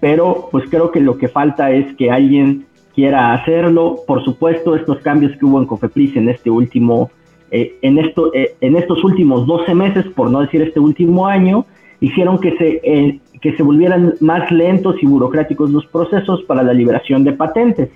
[0.02, 4.00] pero pues creo que lo que falta es que alguien quiera hacerlo.
[4.06, 7.12] Por supuesto, estos cambios que hubo en Cofepris en este último,
[7.52, 11.66] eh, en, esto, en estos últimos 12 meses, por no decir este último año,
[12.06, 16.74] hicieron que se, eh, que se volvieran más lentos y burocráticos los procesos para la
[16.74, 17.90] liberación de patentes.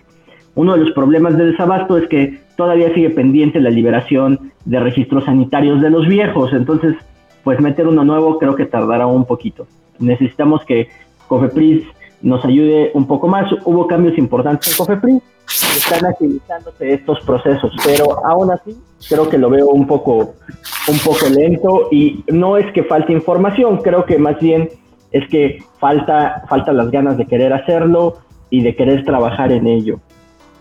[0.55, 5.25] Uno de los problemas de desabasto es que todavía sigue pendiente la liberación de registros
[5.25, 6.95] sanitarios de los viejos, entonces
[7.43, 9.67] pues meter uno nuevo creo que tardará un poquito
[9.99, 10.89] necesitamos que
[11.27, 11.83] Cofepris
[12.21, 13.51] nos ayude un poco más.
[13.65, 19.49] Hubo cambios importantes en Cofepris, están agilizándose estos procesos, pero aún así creo que lo
[19.49, 20.35] veo un poco,
[20.87, 24.69] un poco lento y no es que falte información, creo que más bien
[25.11, 28.17] es que falta, falta las ganas de querer hacerlo
[28.49, 29.99] y de querer trabajar en ello.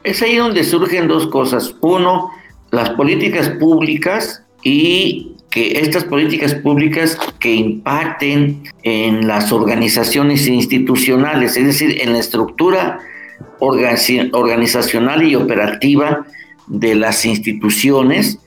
[0.04, 1.74] Es ahí donde surgen dos cosas.
[1.80, 2.30] Uno,
[2.70, 11.66] las políticas públicas y que estas políticas públicas que impacten en las organizaciones institucionales, es
[11.66, 13.00] decir, en la estructura
[13.58, 16.26] organizacional y operativa
[16.66, 18.38] de las instituciones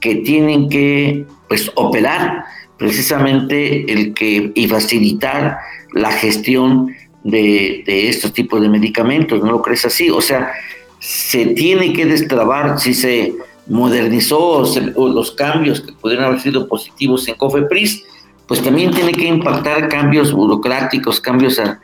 [0.00, 2.44] que tienen que pues, operar
[2.78, 5.58] precisamente el que y facilitar
[5.92, 10.10] la gestión de, de estos tipos de medicamentos, ¿no lo crees así?
[10.10, 10.52] O sea,
[11.00, 13.34] se tiene que destrabar si se
[13.66, 14.64] modernizó
[14.96, 18.04] los cambios que pudieran haber sido positivos en COFEPRIS,
[18.46, 21.80] pues también tiene que impactar cambios burocráticos, cambios ah,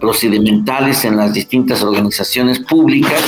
[0.00, 3.22] procedimentales en las distintas organizaciones públicas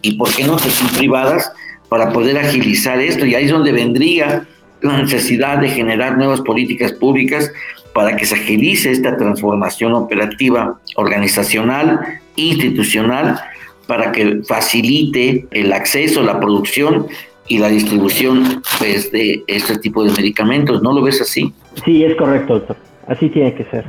[0.00, 1.52] y, ¿por qué no, pues privadas
[1.88, 3.26] para poder agilizar esto?
[3.26, 4.46] Y ahí es donde vendría
[4.80, 7.52] la necesidad de generar nuevas políticas públicas
[7.92, 13.38] para que se agilice esta transformación operativa, organizacional, institucional,
[13.86, 17.06] para que facilite el acceso, la producción
[17.48, 20.82] y la distribución pues, de este tipo de medicamentos.
[20.82, 21.52] ¿No lo ves así?
[21.84, 22.76] Sí, es correcto, doctor.
[23.06, 23.84] Así tiene que ser.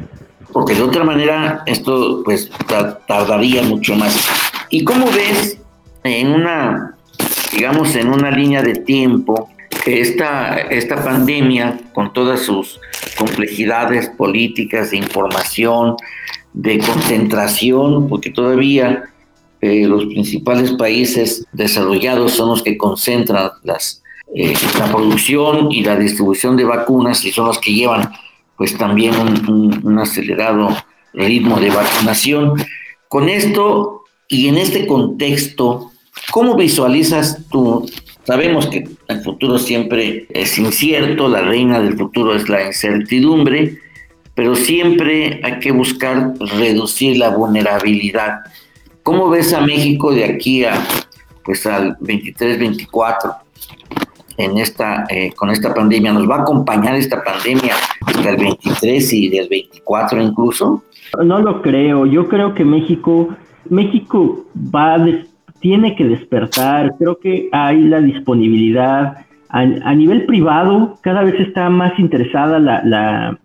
[0.51, 2.49] Porque de otra manera esto pues
[3.07, 4.27] tardaría mucho más.
[4.69, 5.59] ¿Y cómo ves
[6.03, 6.95] en una,
[7.51, 9.49] digamos, en una línea de tiempo
[9.83, 12.79] que esta, esta pandemia, con todas sus
[13.17, 15.95] complejidades políticas, de información,
[16.53, 19.03] de concentración, porque todavía
[19.63, 23.49] eh, los principales países desarrollados son los que concentran
[24.35, 28.11] eh, la producción y la distribución de vacunas y son los que llevan
[28.57, 29.13] pues también
[29.47, 30.75] un, acelerado
[31.13, 32.61] ritmo de vacunación.
[33.07, 35.93] Con esto y en este contexto,
[36.31, 37.89] ¿cómo visualizas tú?
[38.25, 43.79] Sabemos que el futuro siempre es incierto, la reina del futuro es la incertidumbre,
[44.35, 48.39] pero siempre hay que buscar reducir la vulnerabilidad.
[49.03, 50.73] ¿Cómo ves a México de aquí a
[51.43, 53.31] pues al 23, 24
[54.37, 56.13] en esta eh, con esta pandemia?
[56.13, 57.75] ¿Nos va a acompañar esta pandemia
[58.05, 60.83] hasta el 23 y del 24 incluso?
[61.21, 62.05] No lo creo.
[62.05, 63.35] Yo creo que México,
[63.69, 64.97] México va
[65.59, 66.95] tiene que despertar.
[66.97, 69.25] Creo que hay la disponibilidad.
[69.49, 73.37] A, nivel privado, cada vez está más interesada la, la,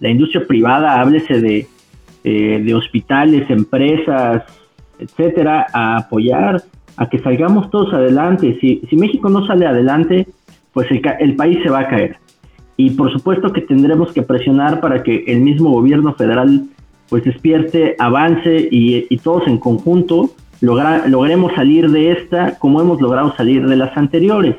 [0.00, 1.66] la industria privada, háblese de,
[2.24, 4.42] eh, de hospitales, empresas,
[4.98, 6.62] etcétera, a apoyar
[6.96, 8.58] a que salgamos todos adelante.
[8.60, 10.26] Si, si México no sale adelante,
[10.72, 12.16] pues el, el, país se va a caer.
[12.76, 16.64] Y por supuesto que tendremos que presionar para que el mismo gobierno federal
[17.08, 20.30] pues despierte, avance y, y todos en conjunto
[20.60, 24.56] logra, logremos salir de esta como hemos logrado salir de las anteriores.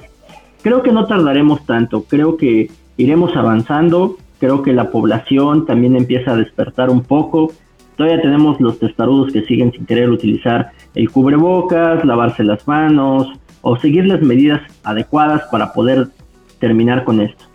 [0.61, 6.31] Creo que no tardaremos tanto, creo que iremos avanzando, creo que la población también empieza
[6.31, 7.51] a despertar un poco,
[7.97, 13.27] Todavía tenemos los testarudos que siguen sin querer utilizar el cubrebocas, lavarse las manos
[13.61, 16.07] o seguir las medidas adecuadas para poder
[16.59, 17.45] terminar con esto.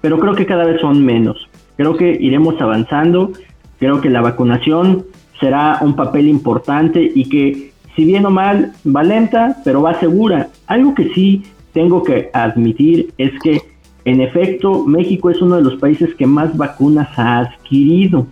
[0.00, 1.48] Pero creo que cada vez son menos.
[1.76, 3.32] Creo que iremos avanzando.
[3.78, 5.04] Creo que la vacunación
[5.40, 10.48] será un papel importante y que si bien o mal va lenta, pero va segura.
[10.66, 13.60] Algo que sí tengo que admitir es que
[14.04, 18.26] en efecto México es uno de los países que más vacunas ha adquirido.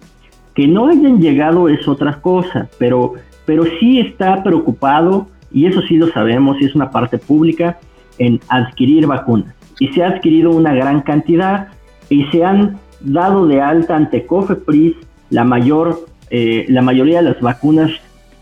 [0.61, 3.14] Que no hayan llegado es otra cosa, pero,
[3.46, 7.78] pero sí está preocupado, y eso sí lo sabemos, y es una parte pública,
[8.18, 9.54] en adquirir vacunas.
[9.78, 11.68] Y se ha adquirido una gran cantidad
[12.11, 14.96] y se han dado de alta ante COFEPRIS
[15.30, 15.98] la, mayor,
[16.28, 17.90] eh, la mayoría de las vacunas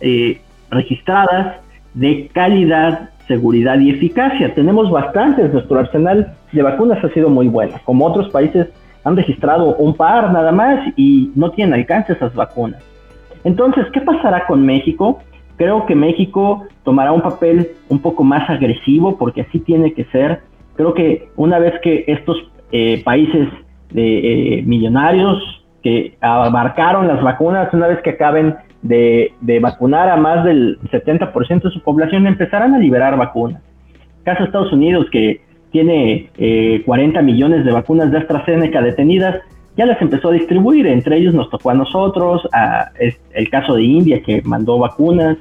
[0.00, 0.40] eh,
[0.72, 1.58] registradas
[1.94, 4.52] de calidad, seguridad y eficacia.
[4.56, 8.66] Tenemos bastantes, nuestro arsenal de vacunas ha sido muy bueno, como otros países
[9.08, 12.82] han registrado un par nada más y no tienen alcance esas vacunas.
[13.44, 15.20] Entonces, ¿qué pasará con México?
[15.56, 20.40] Creo que México tomará un papel un poco más agresivo porque así tiene que ser.
[20.76, 22.36] Creo que una vez que estos
[22.70, 23.48] eh, países
[23.90, 30.44] de, eh, millonarios que abarcaron las vacunas, una vez que acaben de, vacunar a más
[30.44, 33.62] del 70% de su población, empezarán a liberar vacunas.
[34.24, 35.40] Caso Estados Unidos, que
[35.70, 36.30] tiene
[36.84, 39.36] 40 eh, millones de vacunas de AstraZeneca detenidas,
[39.76, 42.90] ya las empezó a distribuir, entre ellos nos tocó a nosotros, a,
[43.32, 45.36] el caso de India que mandó vacunas,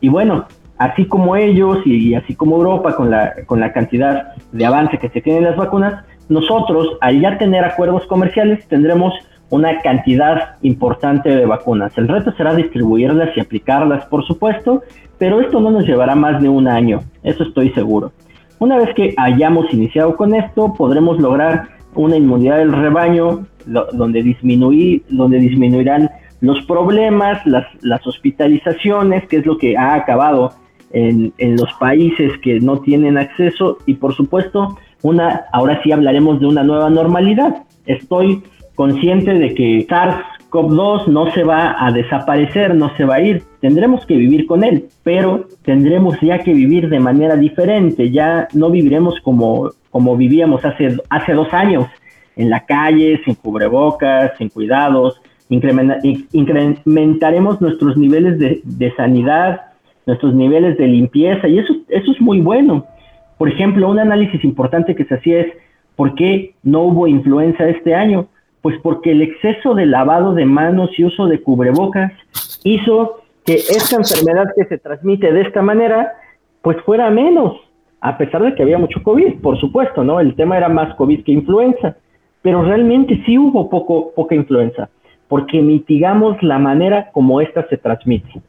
[0.00, 0.46] y bueno,
[0.78, 5.08] así como ellos y, así como Europa con la, con la cantidad de avance que
[5.08, 9.14] se tiene en las vacunas, nosotros al ya tener acuerdos comerciales tendremos
[9.50, 11.96] una cantidad importante de vacunas.
[11.96, 14.82] El reto será distribuirlas y aplicarlas, por supuesto,
[15.18, 18.12] pero esto no nos llevará más de un año, eso estoy seguro.
[18.60, 23.46] Una vez que hayamos iniciado con esto, podremos lograr una inmunidad del rebaño
[23.92, 30.52] donde, disminuir, donde disminuirán los problemas, las, las, hospitalizaciones, que es lo que ha acabado
[30.92, 36.40] en, en, los países que no tienen acceso y por supuesto, una, ahora sí hablaremos
[36.40, 37.64] de una nueva normalidad.
[37.86, 38.42] Estoy
[38.74, 43.42] consciente de que SARS COP2 no se va a desaparecer, no se va a ir,
[43.60, 48.70] tendremos que vivir con él, pero tendremos ya que vivir de manera diferente, ya no
[48.70, 51.86] viviremos como, como vivíamos hace, hace dos años,
[52.36, 55.20] en la calle, sin cubrebocas, sin cuidados,
[55.50, 59.62] incrementaremos nuestros niveles de, de sanidad,
[60.06, 62.86] nuestros niveles de limpieza, y eso, eso es muy bueno.
[63.36, 65.52] Por ejemplo, un análisis importante que se hacía es,
[65.96, 68.28] ¿por qué no hubo influenza este año?
[68.62, 72.12] Pues porque el exceso de lavado de manos y uso de cubrebocas
[72.64, 76.12] hizo que esta enfermedad que se transmite de esta manera,
[76.60, 77.56] pues fuera menos,
[78.00, 80.20] a pesar de que había mucho COVID, por supuesto, ¿no?
[80.20, 81.96] El tema era más COVID que influenza,
[82.42, 84.90] pero realmente sí hubo poco, poca influenza,
[85.28, 88.40] porque mitigamos la manera como esta se transmite.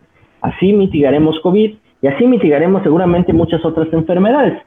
[0.41, 4.61] Así mitigaremos COVID y así mitigaremos seguramente muchas otras enfermedades.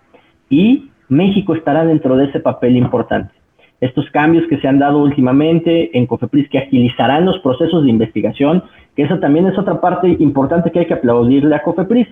[0.48, 3.41] Y México estará dentro de ese papel importante
[3.82, 8.62] estos cambios que se han dado últimamente en COFEPRIS que agilizarán los procesos de investigación,
[8.94, 12.06] que eso también es otra parte importante que hay que aplaudirle a COFEPRIS.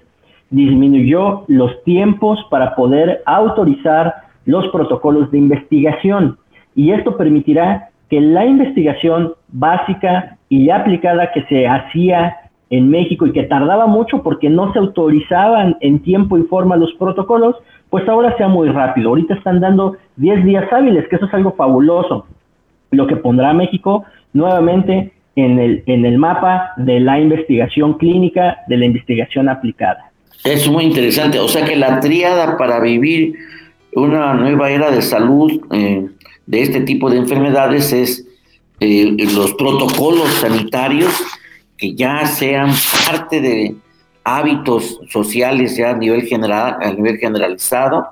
[0.51, 4.13] Disminuyó los tiempos para poder autorizar
[4.47, 6.39] los protocolos de investigación
[6.75, 12.37] y esto permitirá que la investigación básica y aplicada que se hacía
[12.71, 16.93] en México y que tardaba mucho porque no se autorizaban en tiempo y forma los
[16.95, 17.55] protocolos,
[17.91, 19.11] pues ahora sea muy rápido.
[19.11, 22.27] Ahorita están dando 10 días hábiles, que eso es algo fabuloso,
[22.93, 28.59] lo que pondrá a México nuevamente en el, en el mapa de la investigación clínica,
[28.69, 30.11] de la investigación aplicada.
[30.45, 33.35] Es muy interesante, o sea que la triada para vivir
[33.95, 36.07] una nueva era de salud eh,
[36.47, 38.27] de este tipo de enfermedades es
[38.79, 41.13] eh, los protocolos sanitarios
[41.77, 42.71] que ya sean
[43.07, 43.75] parte de,
[44.25, 48.09] hábitos sociales ya a nivel general, a nivel generalizado.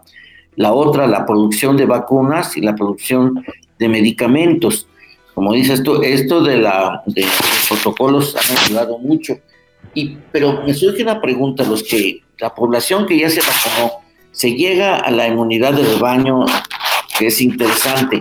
[0.56, 3.44] La otra, la producción de vacunas y la producción
[3.78, 4.88] de medicamentos.
[5.34, 9.38] como dices tú, esto de, la, de los protocolos han ayudado mucho.
[9.94, 13.92] Y, pero me surge una pregunta, los que, la población que ya se vacunó,
[14.32, 16.44] se llega a la inmunidad de rebaño,
[17.18, 18.20] que es interesante,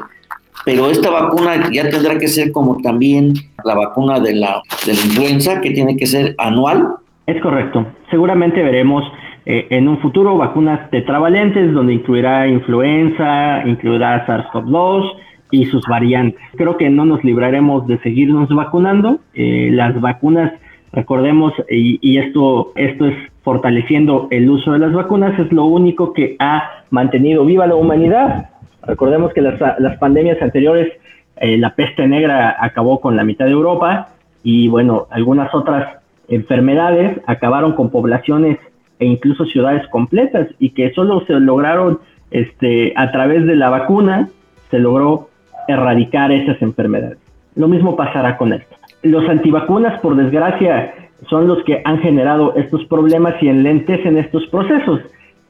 [0.67, 3.33] pero esta vacuna ya tendrá que ser como también
[3.63, 6.95] la vacuna de la, de la influenza, que tiene que ser anual.
[7.27, 7.85] Es correcto.
[8.09, 9.03] Seguramente veremos
[9.45, 15.11] eh, en un futuro vacunas tetravalentes donde incluirá influenza, incluirá SARS-CoV-2
[15.51, 16.41] y sus variantes.
[16.55, 19.19] Creo que no nos libraremos de seguirnos vacunando.
[19.33, 20.53] Eh, las vacunas,
[20.93, 26.37] recordemos, y, esto, esto es fortaleciendo el uso de las vacunas, es lo único que
[26.39, 28.51] ha mantenido viva la humanidad.
[28.83, 30.93] Recordemos que las, las pandemias anteriores,
[31.41, 34.07] eh, la peste negra acabó con la mitad de Europa
[34.43, 35.96] y bueno, algunas otras
[36.27, 38.57] enfermedades acabaron con poblaciones
[38.99, 41.99] e incluso ciudades completas y que solo se lograron
[42.31, 44.29] este, a través de la vacuna,
[44.69, 45.29] se logró
[45.67, 47.19] erradicar esas enfermedades.
[47.55, 48.75] Lo mismo pasará con esto.
[49.03, 50.93] Los antivacunas, por desgracia,
[51.29, 55.01] son los que han generado estos problemas y enlentecen estos procesos,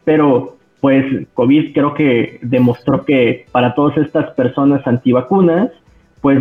[0.03, 5.69] pero pues COVID creo que demostró que para todas estas personas antivacunas,
[6.21, 6.39] pues,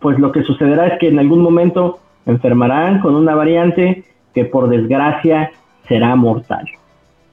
[0.00, 4.04] pues lo que sucederá es que en algún momento enfermarán con una variante
[4.34, 5.52] que por desgracia
[5.88, 6.66] será mortal.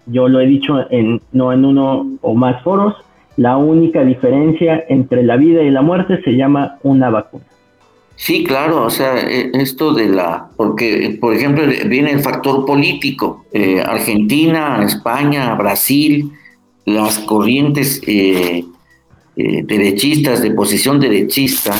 [0.05, 2.95] Yo lo he dicho en, no en uno o más foros,
[3.37, 7.45] la única diferencia entre la vida y la muerte se llama una vacuna.
[8.15, 13.45] Sí, claro, o sea, e, esto de la, porque por ejemplo viene el factor político,
[13.51, 16.31] eh, Argentina, España, Brasil,
[16.85, 18.63] las corrientes eh,
[19.37, 21.73] eh, derechistas de posición derechista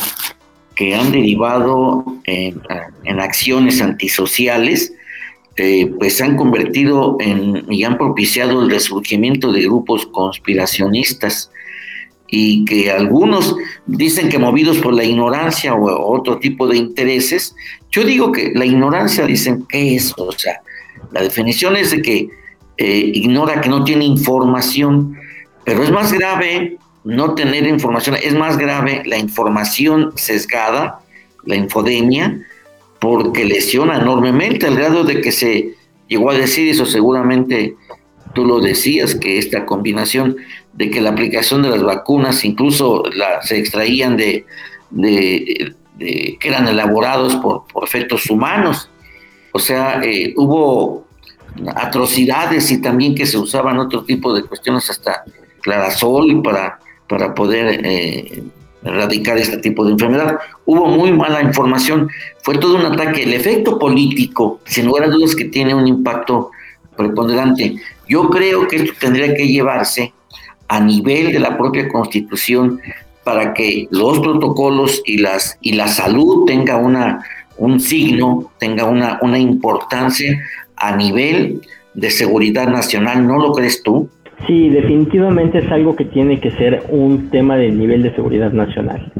[0.82, 4.92] que han derivado en, acciones antisociales,
[5.56, 11.52] eh, pues se han convertido en y han propiciado el resurgimiento de grupos conspiracionistas
[12.28, 13.56] y que algunos
[13.86, 17.56] dicen que movidos por la ignorancia o otro tipo de intereses,
[17.92, 20.62] yo digo que la ignorancia dicen que es, o sea,
[21.12, 22.30] la definición es de que
[22.78, 25.16] eh, ignora que no tiene información,
[25.64, 31.00] pero es más grave no tener información, es más grave la información sesgada,
[31.46, 32.46] la infodemia,
[33.00, 35.76] porque lesiona enormemente al grado de que se
[36.08, 37.76] llegó a decir, eso seguramente
[38.34, 40.38] tú lo decías, que esta combinación
[40.74, 44.46] de que la aplicación de las vacunas incluso la, se extraían de,
[44.90, 48.90] que eran elaborados por, efectos humanos.
[49.54, 51.06] O sea, eh, hubo
[51.76, 55.24] atrocidades y también que se usaban otro tipo de cuestiones hasta
[55.62, 56.80] clarasol para
[57.12, 58.42] para poder eh,
[58.86, 60.40] erradicar este tipo de enfermedad.
[60.66, 62.10] Hubo muy mala información,
[62.42, 63.24] fue todo un ataque.
[63.24, 66.52] El efecto político, sin lugar a dudas, que tiene un impacto
[66.96, 67.76] preponderante.
[68.08, 70.14] Yo creo que esto tendría que llevarse
[70.70, 72.80] a nivel de la propia Constitución
[73.26, 77.26] para que los protocolos y, las, y la salud tenga una,
[77.58, 80.42] un signo, tenga una, una importancia
[80.78, 81.60] a nivel
[81.94, 83.28] de seguridad nacional.
[83.28, 84.10] ¿No lo crees tú?
[84.48, 89.12] Sí, definitivamente es algo que tiene que ser un tema del nivel de seguridad nacional.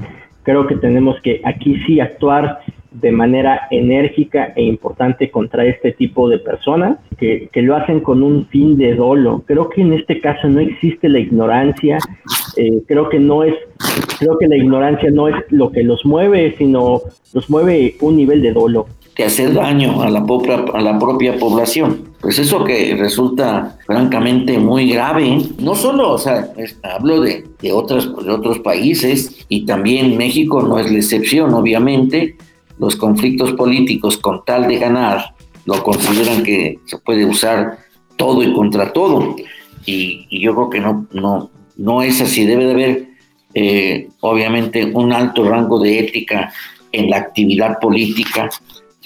[0.44, 2.60] Creo que tenemos que aquí sí actuar
[2.92, 8.24] de manera enérgica e importante contra este tipo de personas que, que lo hacen con
[8.24, 9.44] un fin de dolo.
[9.46, 12.00] Creo que en este caso no existe la ignorancia,
[12.58, 13.56] eh, creo que no es,
[14.20, 17.02] creo que la ignorancia no es lo que los mueve, sino
[17.34, 21.38] los mueve un nivel de dolo que hacer daño a la, propia, a la propia
[21.38, 22.12] población.
[22.22, 26.48] Pues eso que resulta francamente muy grave, no solo, o sea,
[26.84, 32.38] hablo de, de, otras, de otros países y también México no es la excepción, obviamente,
[32.78, 35.36] los conflictos políticos con tal de ganar
[35.66, 37.78] lo consideran que se puede usar
[38.16, 39.36] todo y contra todo.
[39.86, 43.08] Y, yo creo que no, no, no es así, debe de haber
[43.54, 46.54] eh, obviamente un alto rango de ética
[46.92, 48.50] en la actividad política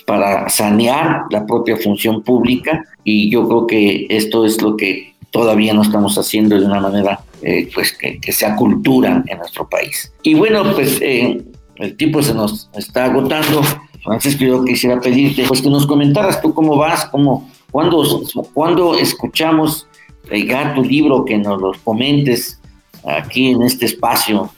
[0.06, 5.74] para sanear la propia función pública y yo creo que esto es lo que todavía
[5.74, 10.14] no estamos haciendo de una manera eh, pues que, sea cultura en nuestro país.
[10.24, 11.44] Y bueno, pues eh,
[11.76, 13.62] el tiempo se nos está agotando.
[14.04, 19.88] Francisco, yo quisiera pedirte pues que nos comentaras tú cómo vas, cómo, cuándo, cuando escuchamos
[20.32, 22.60] llegar tu libro, que nos lo comentes
[23.04, 24.50] aquí en este espacio,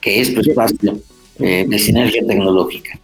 [0.00, 0.98] que es tu espacio
[1.38, 2.98] eh, de sinergia tecnológica.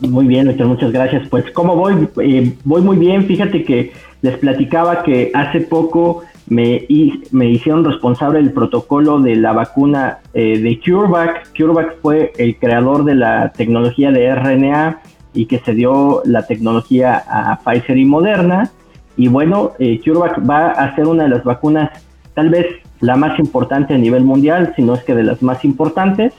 [0.00, 1.26] Muy bien, muchas gracias.
[1.28, 2.08] Pues, ¿cómo voy?
[2.22, 3.24] Eh, voy muy bien.
[3.24, 6.86] Fíjate que les platicaba que hace poco me,
[7.32, 11.56] me hicieron responsable del protocolo de la vacuna eh, de CureVac.
[11.56, 15.00] CureVac fue el creador de la tecnología de RNA
[15.32, 18.70] y que se dio la tecnología a Pfizer y Moderna.
[19.16, 21.90] Y bueno, eh, CureVac va a ser una de las vacunas,
[22.34, 22.66] tal vez
[23.00, 26.34] la más importante a nivel mundial, si no es que de las más importantes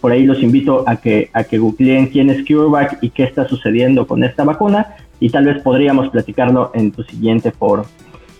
[0.00, 3.46] por ahí los invito a que, a que googleen quién es CureVac y qué está
[3.46, 7.84] sucediendo con esta vacuna y tal vez podríamos platicarlo en tu siguiente foro.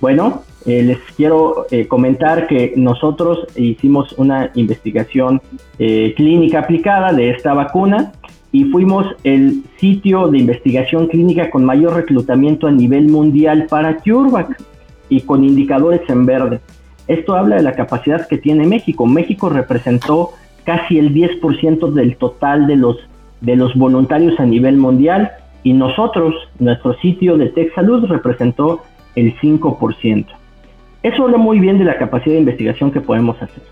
[0.00, 5.40] Bueno, eh, les quiero eh, comentar que nosotros hicimos una investigación
[5.78, 8.12] eh, clínica aplicada de esta vacuna
[8.52, 14.60] y fuimos el sitio de investigación clínica con mayor reclutamiento a nivel mundial para CureVac
[15.08, 16.60] y con indicadores en verde.
[17.06, 19.06] Esto habla de la capacidad que tiene México.
[19.06, 20.30] México representó
[20.64, 22.96] casi el 10% del total de los,
[23.40, 25.30] de los voluntarios a nivel mundial
[25.62, 28.80] y nosotros, nuestro sitio de Tech Salud representó
[29.14, 30.26] el 5%.
[31.02, 33.62] Eso habla muy bien de la capacidad de investigación que podemos hacer.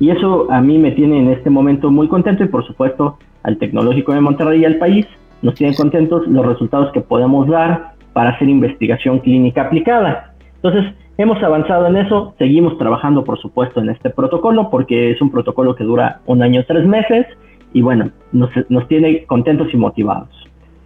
[0.00, 3.56] Y eso a mí me tiene en este momento muy contento y por supuesto al
[3.58, 5.06] Tecnológico de Monterrey y al país
[5.42, 10.34] nos tienen contentos los resultados que podemos dar para hacer investigación clínica aplicada.
[10.56, 15.30] Entonces, hemos avanzado en eso, seguimos trabajando por supuesto en este protocolo porque es un
[15.30, 17.26] protocolo que dura un año, tres meses
[17.72, 20.28] y bueno, nos, nos tiene contentos y motivados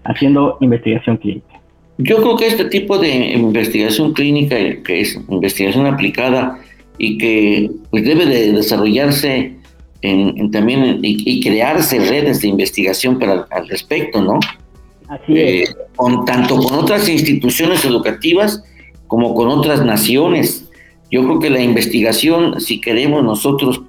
[0.05, 1.61] haciendo investigación clínica.
[1.99, 6.59] Yo creo que este tipo de investigación clínica, que es investigación aplicada
[6.99, 9.57] y que pues, debe de desarrollarse
[10.03, 14.39] en, también y, crearse redes de investigación para, al respecto, ¿no?
[15.09, 15.71] Así es.
[15.71, 18.63] Eh, con, tanto con otras instituciones educativas
[19.07, 20.71] como con otras naciones.
[21.11, 23.83] Yo creo que la investigación, si queremos nosotros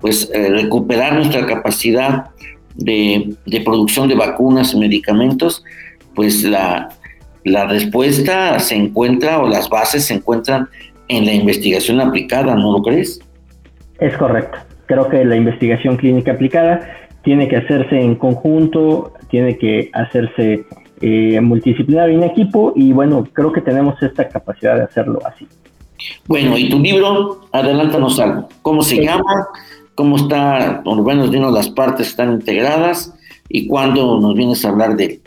[0.00, 2.30] pues eh, recuperar nuestra capacidad
[2.74, 5.64] de, producción de vacunas y medicamentos,
[6.14, 6.88] pues la,
[7.44, 10.68] la respuesta se encuentra o las bases se encuentran
[11.08, 13.20] en la investigación aplicada, ¿no lo crees?
[14.00, 14.58] Es correcto.
[14.86, 16.88] Creo que la investigación clínica aplicada
[17.22, 20.64] tiene que hacerse en conjunto, tiene que hacerse
[21.02, 25.46] eh, multidisciplinar en equipo y bueno, creo que tenemos esta capacidad de hacerlo así.
[26.26, 28.48] Bueno, y tu libro, adelántanos algo.
[28.62, 29.48] ¿Cómo se llama?
[29.94, 30.82] ¿Cómo está?
[30.84, 33.14] Bueno, dinos las partes están integradas
[33.48, 35.20] y cuándo nos vienes a hablar de él.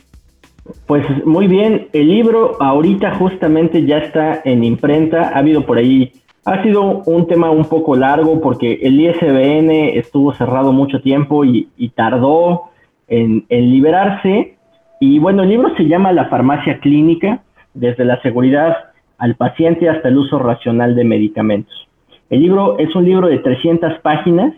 [0.88, 6.12] Pues muy bien, el libro ahorita justamente ya está en imprenta, ha habido por ahí,
[6.44, 11.68] ha sido un tema un poco largo porque el ISBN estuvo cerrado mucho tiempo y,
[11.96, 12.72] tardó
[13.08, 14.55] en, liberarse.
[15.00, 17.44] Y bueno, el libro se llama La farmacia clínica,
[17.74, 18.76] desde la seguridad
[19.18, 21.88] al paciente hasta el uso racional de medicamentos.
[22.30, 24.54] El libro es un libro de 300 páginas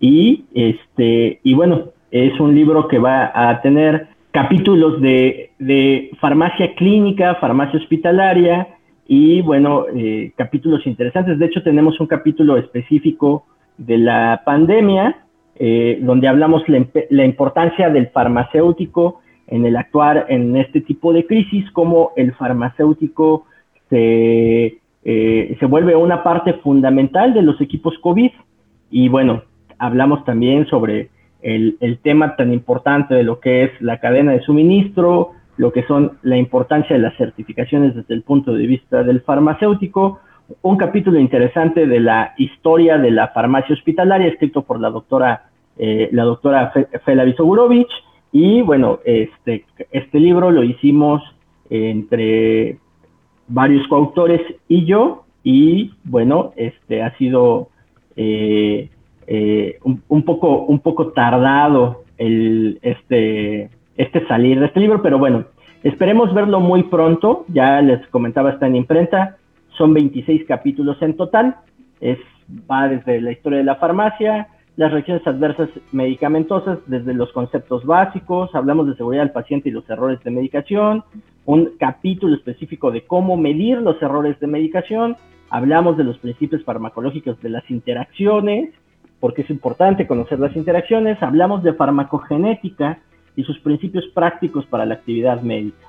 [0.00, 7.36] y, este, y bueno, es un libro que va a tener capítulos de, farmacia clínica,
[7.36, 8.68] farmacia hospitalaria
[9.06, 11.38] y, bueno, eh, capítulos interesantes.
[11.38, 13.46] De hecho, tenemos un capítulo específico
[13.78, 15.24] de la pandemia,
[15.58, 21.70] eh, donde hablamos la, importancia del farmacéutico en el actuar en este tipo de crisis,
[21.72, 23.46] cómo el farmacéutico
[23.90, 28.30] se, eh, se vuelve una parte fundamental de los equipos COVID.
[28.90, 29.42] Y bueno,
[29.78, 31.10] hablamos también sobre
[31.42, 36.18] el, tema tan importante de lo que es la cadena de suministro, lo que son
[36.22, 40.20] la importancia de las certificaciones desde el punto de vista del farmacéutico,
[40.62, 45.44] un capítulo interesante de la historia de la farmacia hospitalaria escrito por la doctora
[45.78, 46.72] eh, la doctora
[47.04, 47.90] Fela Visogurovich
[48.36, 51.22] y bueno este este libro lo hicimos
[51.70, 52.78] entre
[53.48, 57.70] varios coautores y yo y bueno este ha sido
[58.16, 58.90] eh,
[59.26, 65.46] eh, un, poco, un poco tardado el, este, este salir de este libro, pero bueno,
[65.82, 67.44] esperemos verlo muy pronto.
[67.48, 69.36] Ya les comentaba, está en imprenta.
[69.76, 71.56] Son 26 capítulos en total.
[72.00, 72.18] Es,
[72.70, 78.54] va desde la historia de la farmacia, las reacciones adversas medicamentosas, desde los conceptos básicos,
[78.54, 81.02] hablamos de seguridad del paciente y los errores de medicación,
[81.46, 85.16] un capítulo específico de cómo medir los errores de medicación,
[85.48, 88.74] hablamos de los principios farmacológicos de las interacciones,
[89.18, 92.98] porque es importante conocer las interacciones, hablamos de farmacogenética
[93.34, 95.86] y sus principios prácticos para la actividad médica.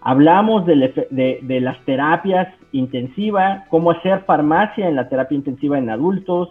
[0.00, 6.48] Hablamos de, las terapias intensivas, cómo hacer farmacia en la terapia intensiva en adultos,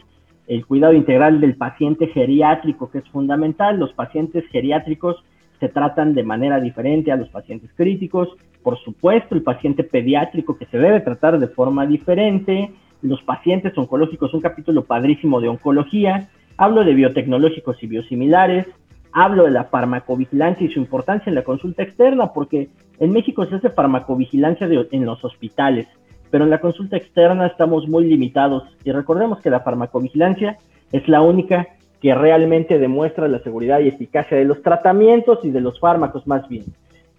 [0.49, 3.79] el cuidado integral del paciente geriátrico, que es fundamental.
[3.79, 5.23] Los pacientes geriátricos
[5.59, 8.29] se tratan de manera diferente a los pacientes críticos.
[8.63, 12.71] Por supuesto, el paciente pediátrico que se debe tratar de forma diferente
[13.01, 18.65] los pacientes oncológicos, un capítulo padrísimo de oncología, hablo de biotecnológicos y biosimilares,
[19.13, 22.69] hablo de la farmacovigilancia y su importancia en la consulta externa, porque
[22.99, 25.87] en México se hace farmacovigilancia en los hospitales,
[26.31, 30.57] pero en la consulta externa estamos muy limitados y recordemos que la farmacovigilancia
[30.91, 31.67] es la única
[32.01, 36.47] que realmente demuestra la seguridad y eficacia de los tratamientos y de los fármacos más
[36.47, 36.65] bien.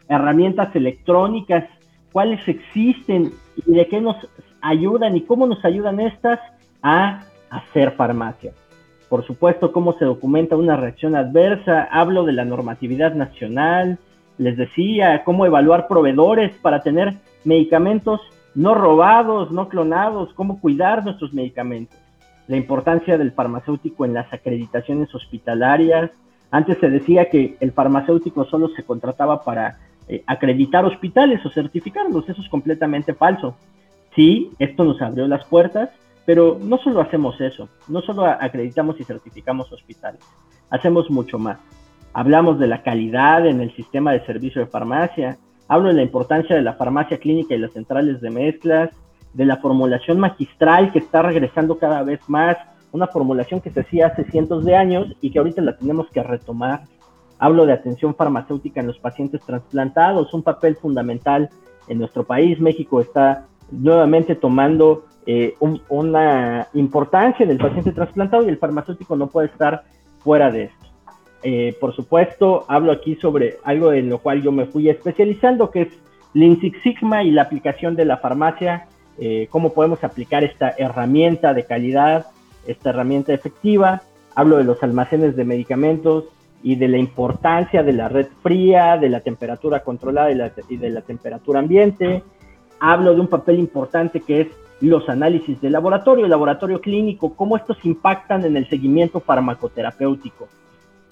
[0.09, 1.65] Herramientas electrónicas,
[2.13, 3.33] cuáles existen
[3.67, 4.17] y de qué nos
[4.61, 6.41] ayudan y cómo nos ayudan estas
[6.83, 8.53] a hacer farmacia.
[9.09, 13.99] por supuesto, cómo se documenta una reacción adversa, hablo de la normatividad nacional,
[14.39, 18.21] les decía cómo evaluar proveedores para tener medicamentos
[18.55, 21.99] no robados, no clonados, cómo cuidar nuestros medicamentos,
[22.49, 26.11] la importancia del farmacéutico en las acreditaciones hospitalarias.
[26.51, 29.79] Antes se decía que el farmacéutico solo se contrataba para
[30.09, 33.57] eh, acreditar hospitales o certificarlos, eso es completamente falso.
[34.17, 35.91] Sí, esto nos abrió las puertas,
[36.27, 40.21] pero no solo hacemos eso, no solo acreditamos y certificamos hospitales,
[40.71, 41.59] hacemos mucho más.
[42.13, 45.39] Hablamos de la calidad en el sistema de servicio de farmacia,
[45.71, 48.91] hablo de la importancia de la farmacia clínica y las centrales de mezclas,
[49.33, 52.57] de la formulación magistral que está regresando cada vez más,
[52.91, 56.25] una formulación que se hacía hace cientos de años y que ahorita la tenemos que
[56.25, 56.83] retomar.
[57.39, 61.49] Hablo de atención farmacéutica en los pacientes trasplantados, un papel fundamental
[61.87, 62.59] en nuestro país.
[62.59, 65.55] México está nuevamente tomando eh,
[65.89, 69.85] una importancia en el paciente trasplantado y el farmacéutico no puede estar
[70.19, 70.80] fuera de esto.
[71.43, 75.83] Eh, por supuesto, hablo aquí sobre algo en lo cual yo me fui especializando, que
[75.83, 75.89] es
[76.35, 78.87] Lean Six Sigma y la aplicación de la farmacia,
[79.19, 82.27] eh, cómo podemos aplicar esta herramienta de calidad,
[82.67, 84.03] esta herramienta efectiva.
[84.35, 86.25] Hablo de los almacenes de medicamentos
[86.63, 90.31] y de la importancia de la red fría, de la temperatura controlada
[90.69, 92.23] y de la temperatura ambiente.
[92.79, 94.49] Hablo de un papel importante que es
[94.81, 100.49] los análisis de laboratorio, laboratorio clínico, cómo estos impactan en el seguimiento farmacoterapéutico.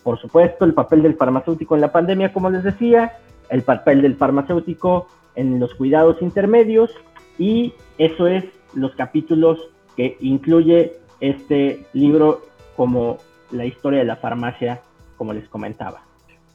[0.09, 3.19] Por supuesto, el papel del farmacéutico en la pandemia, como les decía,
[3.51, 6.91] el papel del farmacéutico en los cuidados intermedios
[7.39, 8.43] y eso es
[8.73, 9.59] los capítulos
[9.99, 12.41] que incluye este libro
[12.75, 13.19] como
[13.51, 14.81] la historia de la farmacia,
[15.19, 16.01] como les comentaba.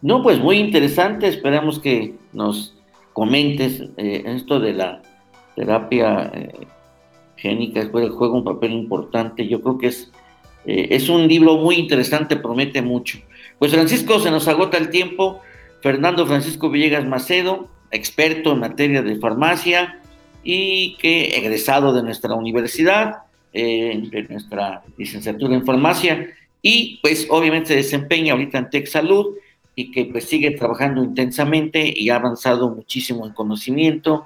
[0.01, 2.75] No, pues muy interesante, esperamos que nos
[3.13, 5.03] comentes eh, esto de la
[5.55, 6.65] terapia eh,
[7.35, 10.11] génica, juega un papel importante, yo creo que es,
[10.65, 13.19] eh, es un libro muy interesante, promete mucho.
[13.59, 15.41] Pues Francisco, se nos agota el tiempo.
[15.81, 19.99] Fernando Francisco Villegas Macedo, experto en materia de farmacia
[20.43, 26.29] y que egresado de nuestra universidad, eh, de nuestra licenciatura en farmacia,
[26.61, 29.35] y pues obviamente se desempeña ahorita en Tech Salud
[29.75, 34.25] y que pues sigue trabajando intensamente y ha avanzado muchísimo en conocimiento,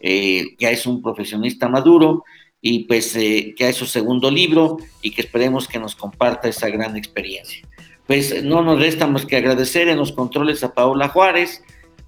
[0.00, 2.24] eh, ya es un profesionista maduro
[2.60, 6.68] y pues eh, ya es su segundo libro y que esperemos que nos comparta esa
[6.68, 7.66] gran experiencia
[8.08, 11.62] pues no nos resta más que agradecer en los controles a Paola Juárez,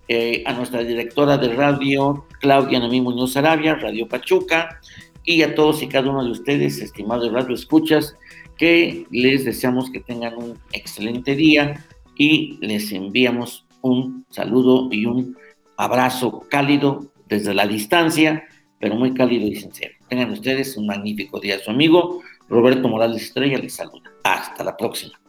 [0.08, 4.80] eh, a nuestra directora de radio, Claudia Namí Muñoz Arabia, Radio Pachuca,
[5.24, 8.16] y a todos y cada uno de ustedes, estimados radio escuchas,
[8.56, 11.84] que les deseamos que tengan un excelente día
[12.16, 15.36] y les enviamos un saludo y un
[15.76, 18.44] abrazo cálido desde la distancia,
[18.78, 19.94] pero muy cálido y sincero.
[20.08, 21.58] Tengan ustedes un magnífico día.
[21.58, 24.10] Su amigo Roberto Morales Estrella les saluda.
[24.24, 25.20] Hasta la próxima.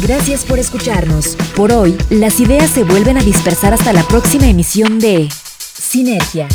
[0.00, 1.36] Gracias por escucharnos.
[1.54, 5.28] Por hoy, las ideas se vuelven a dispersar hasta la próxima emisión de
[5.74, 6.48] Sinergia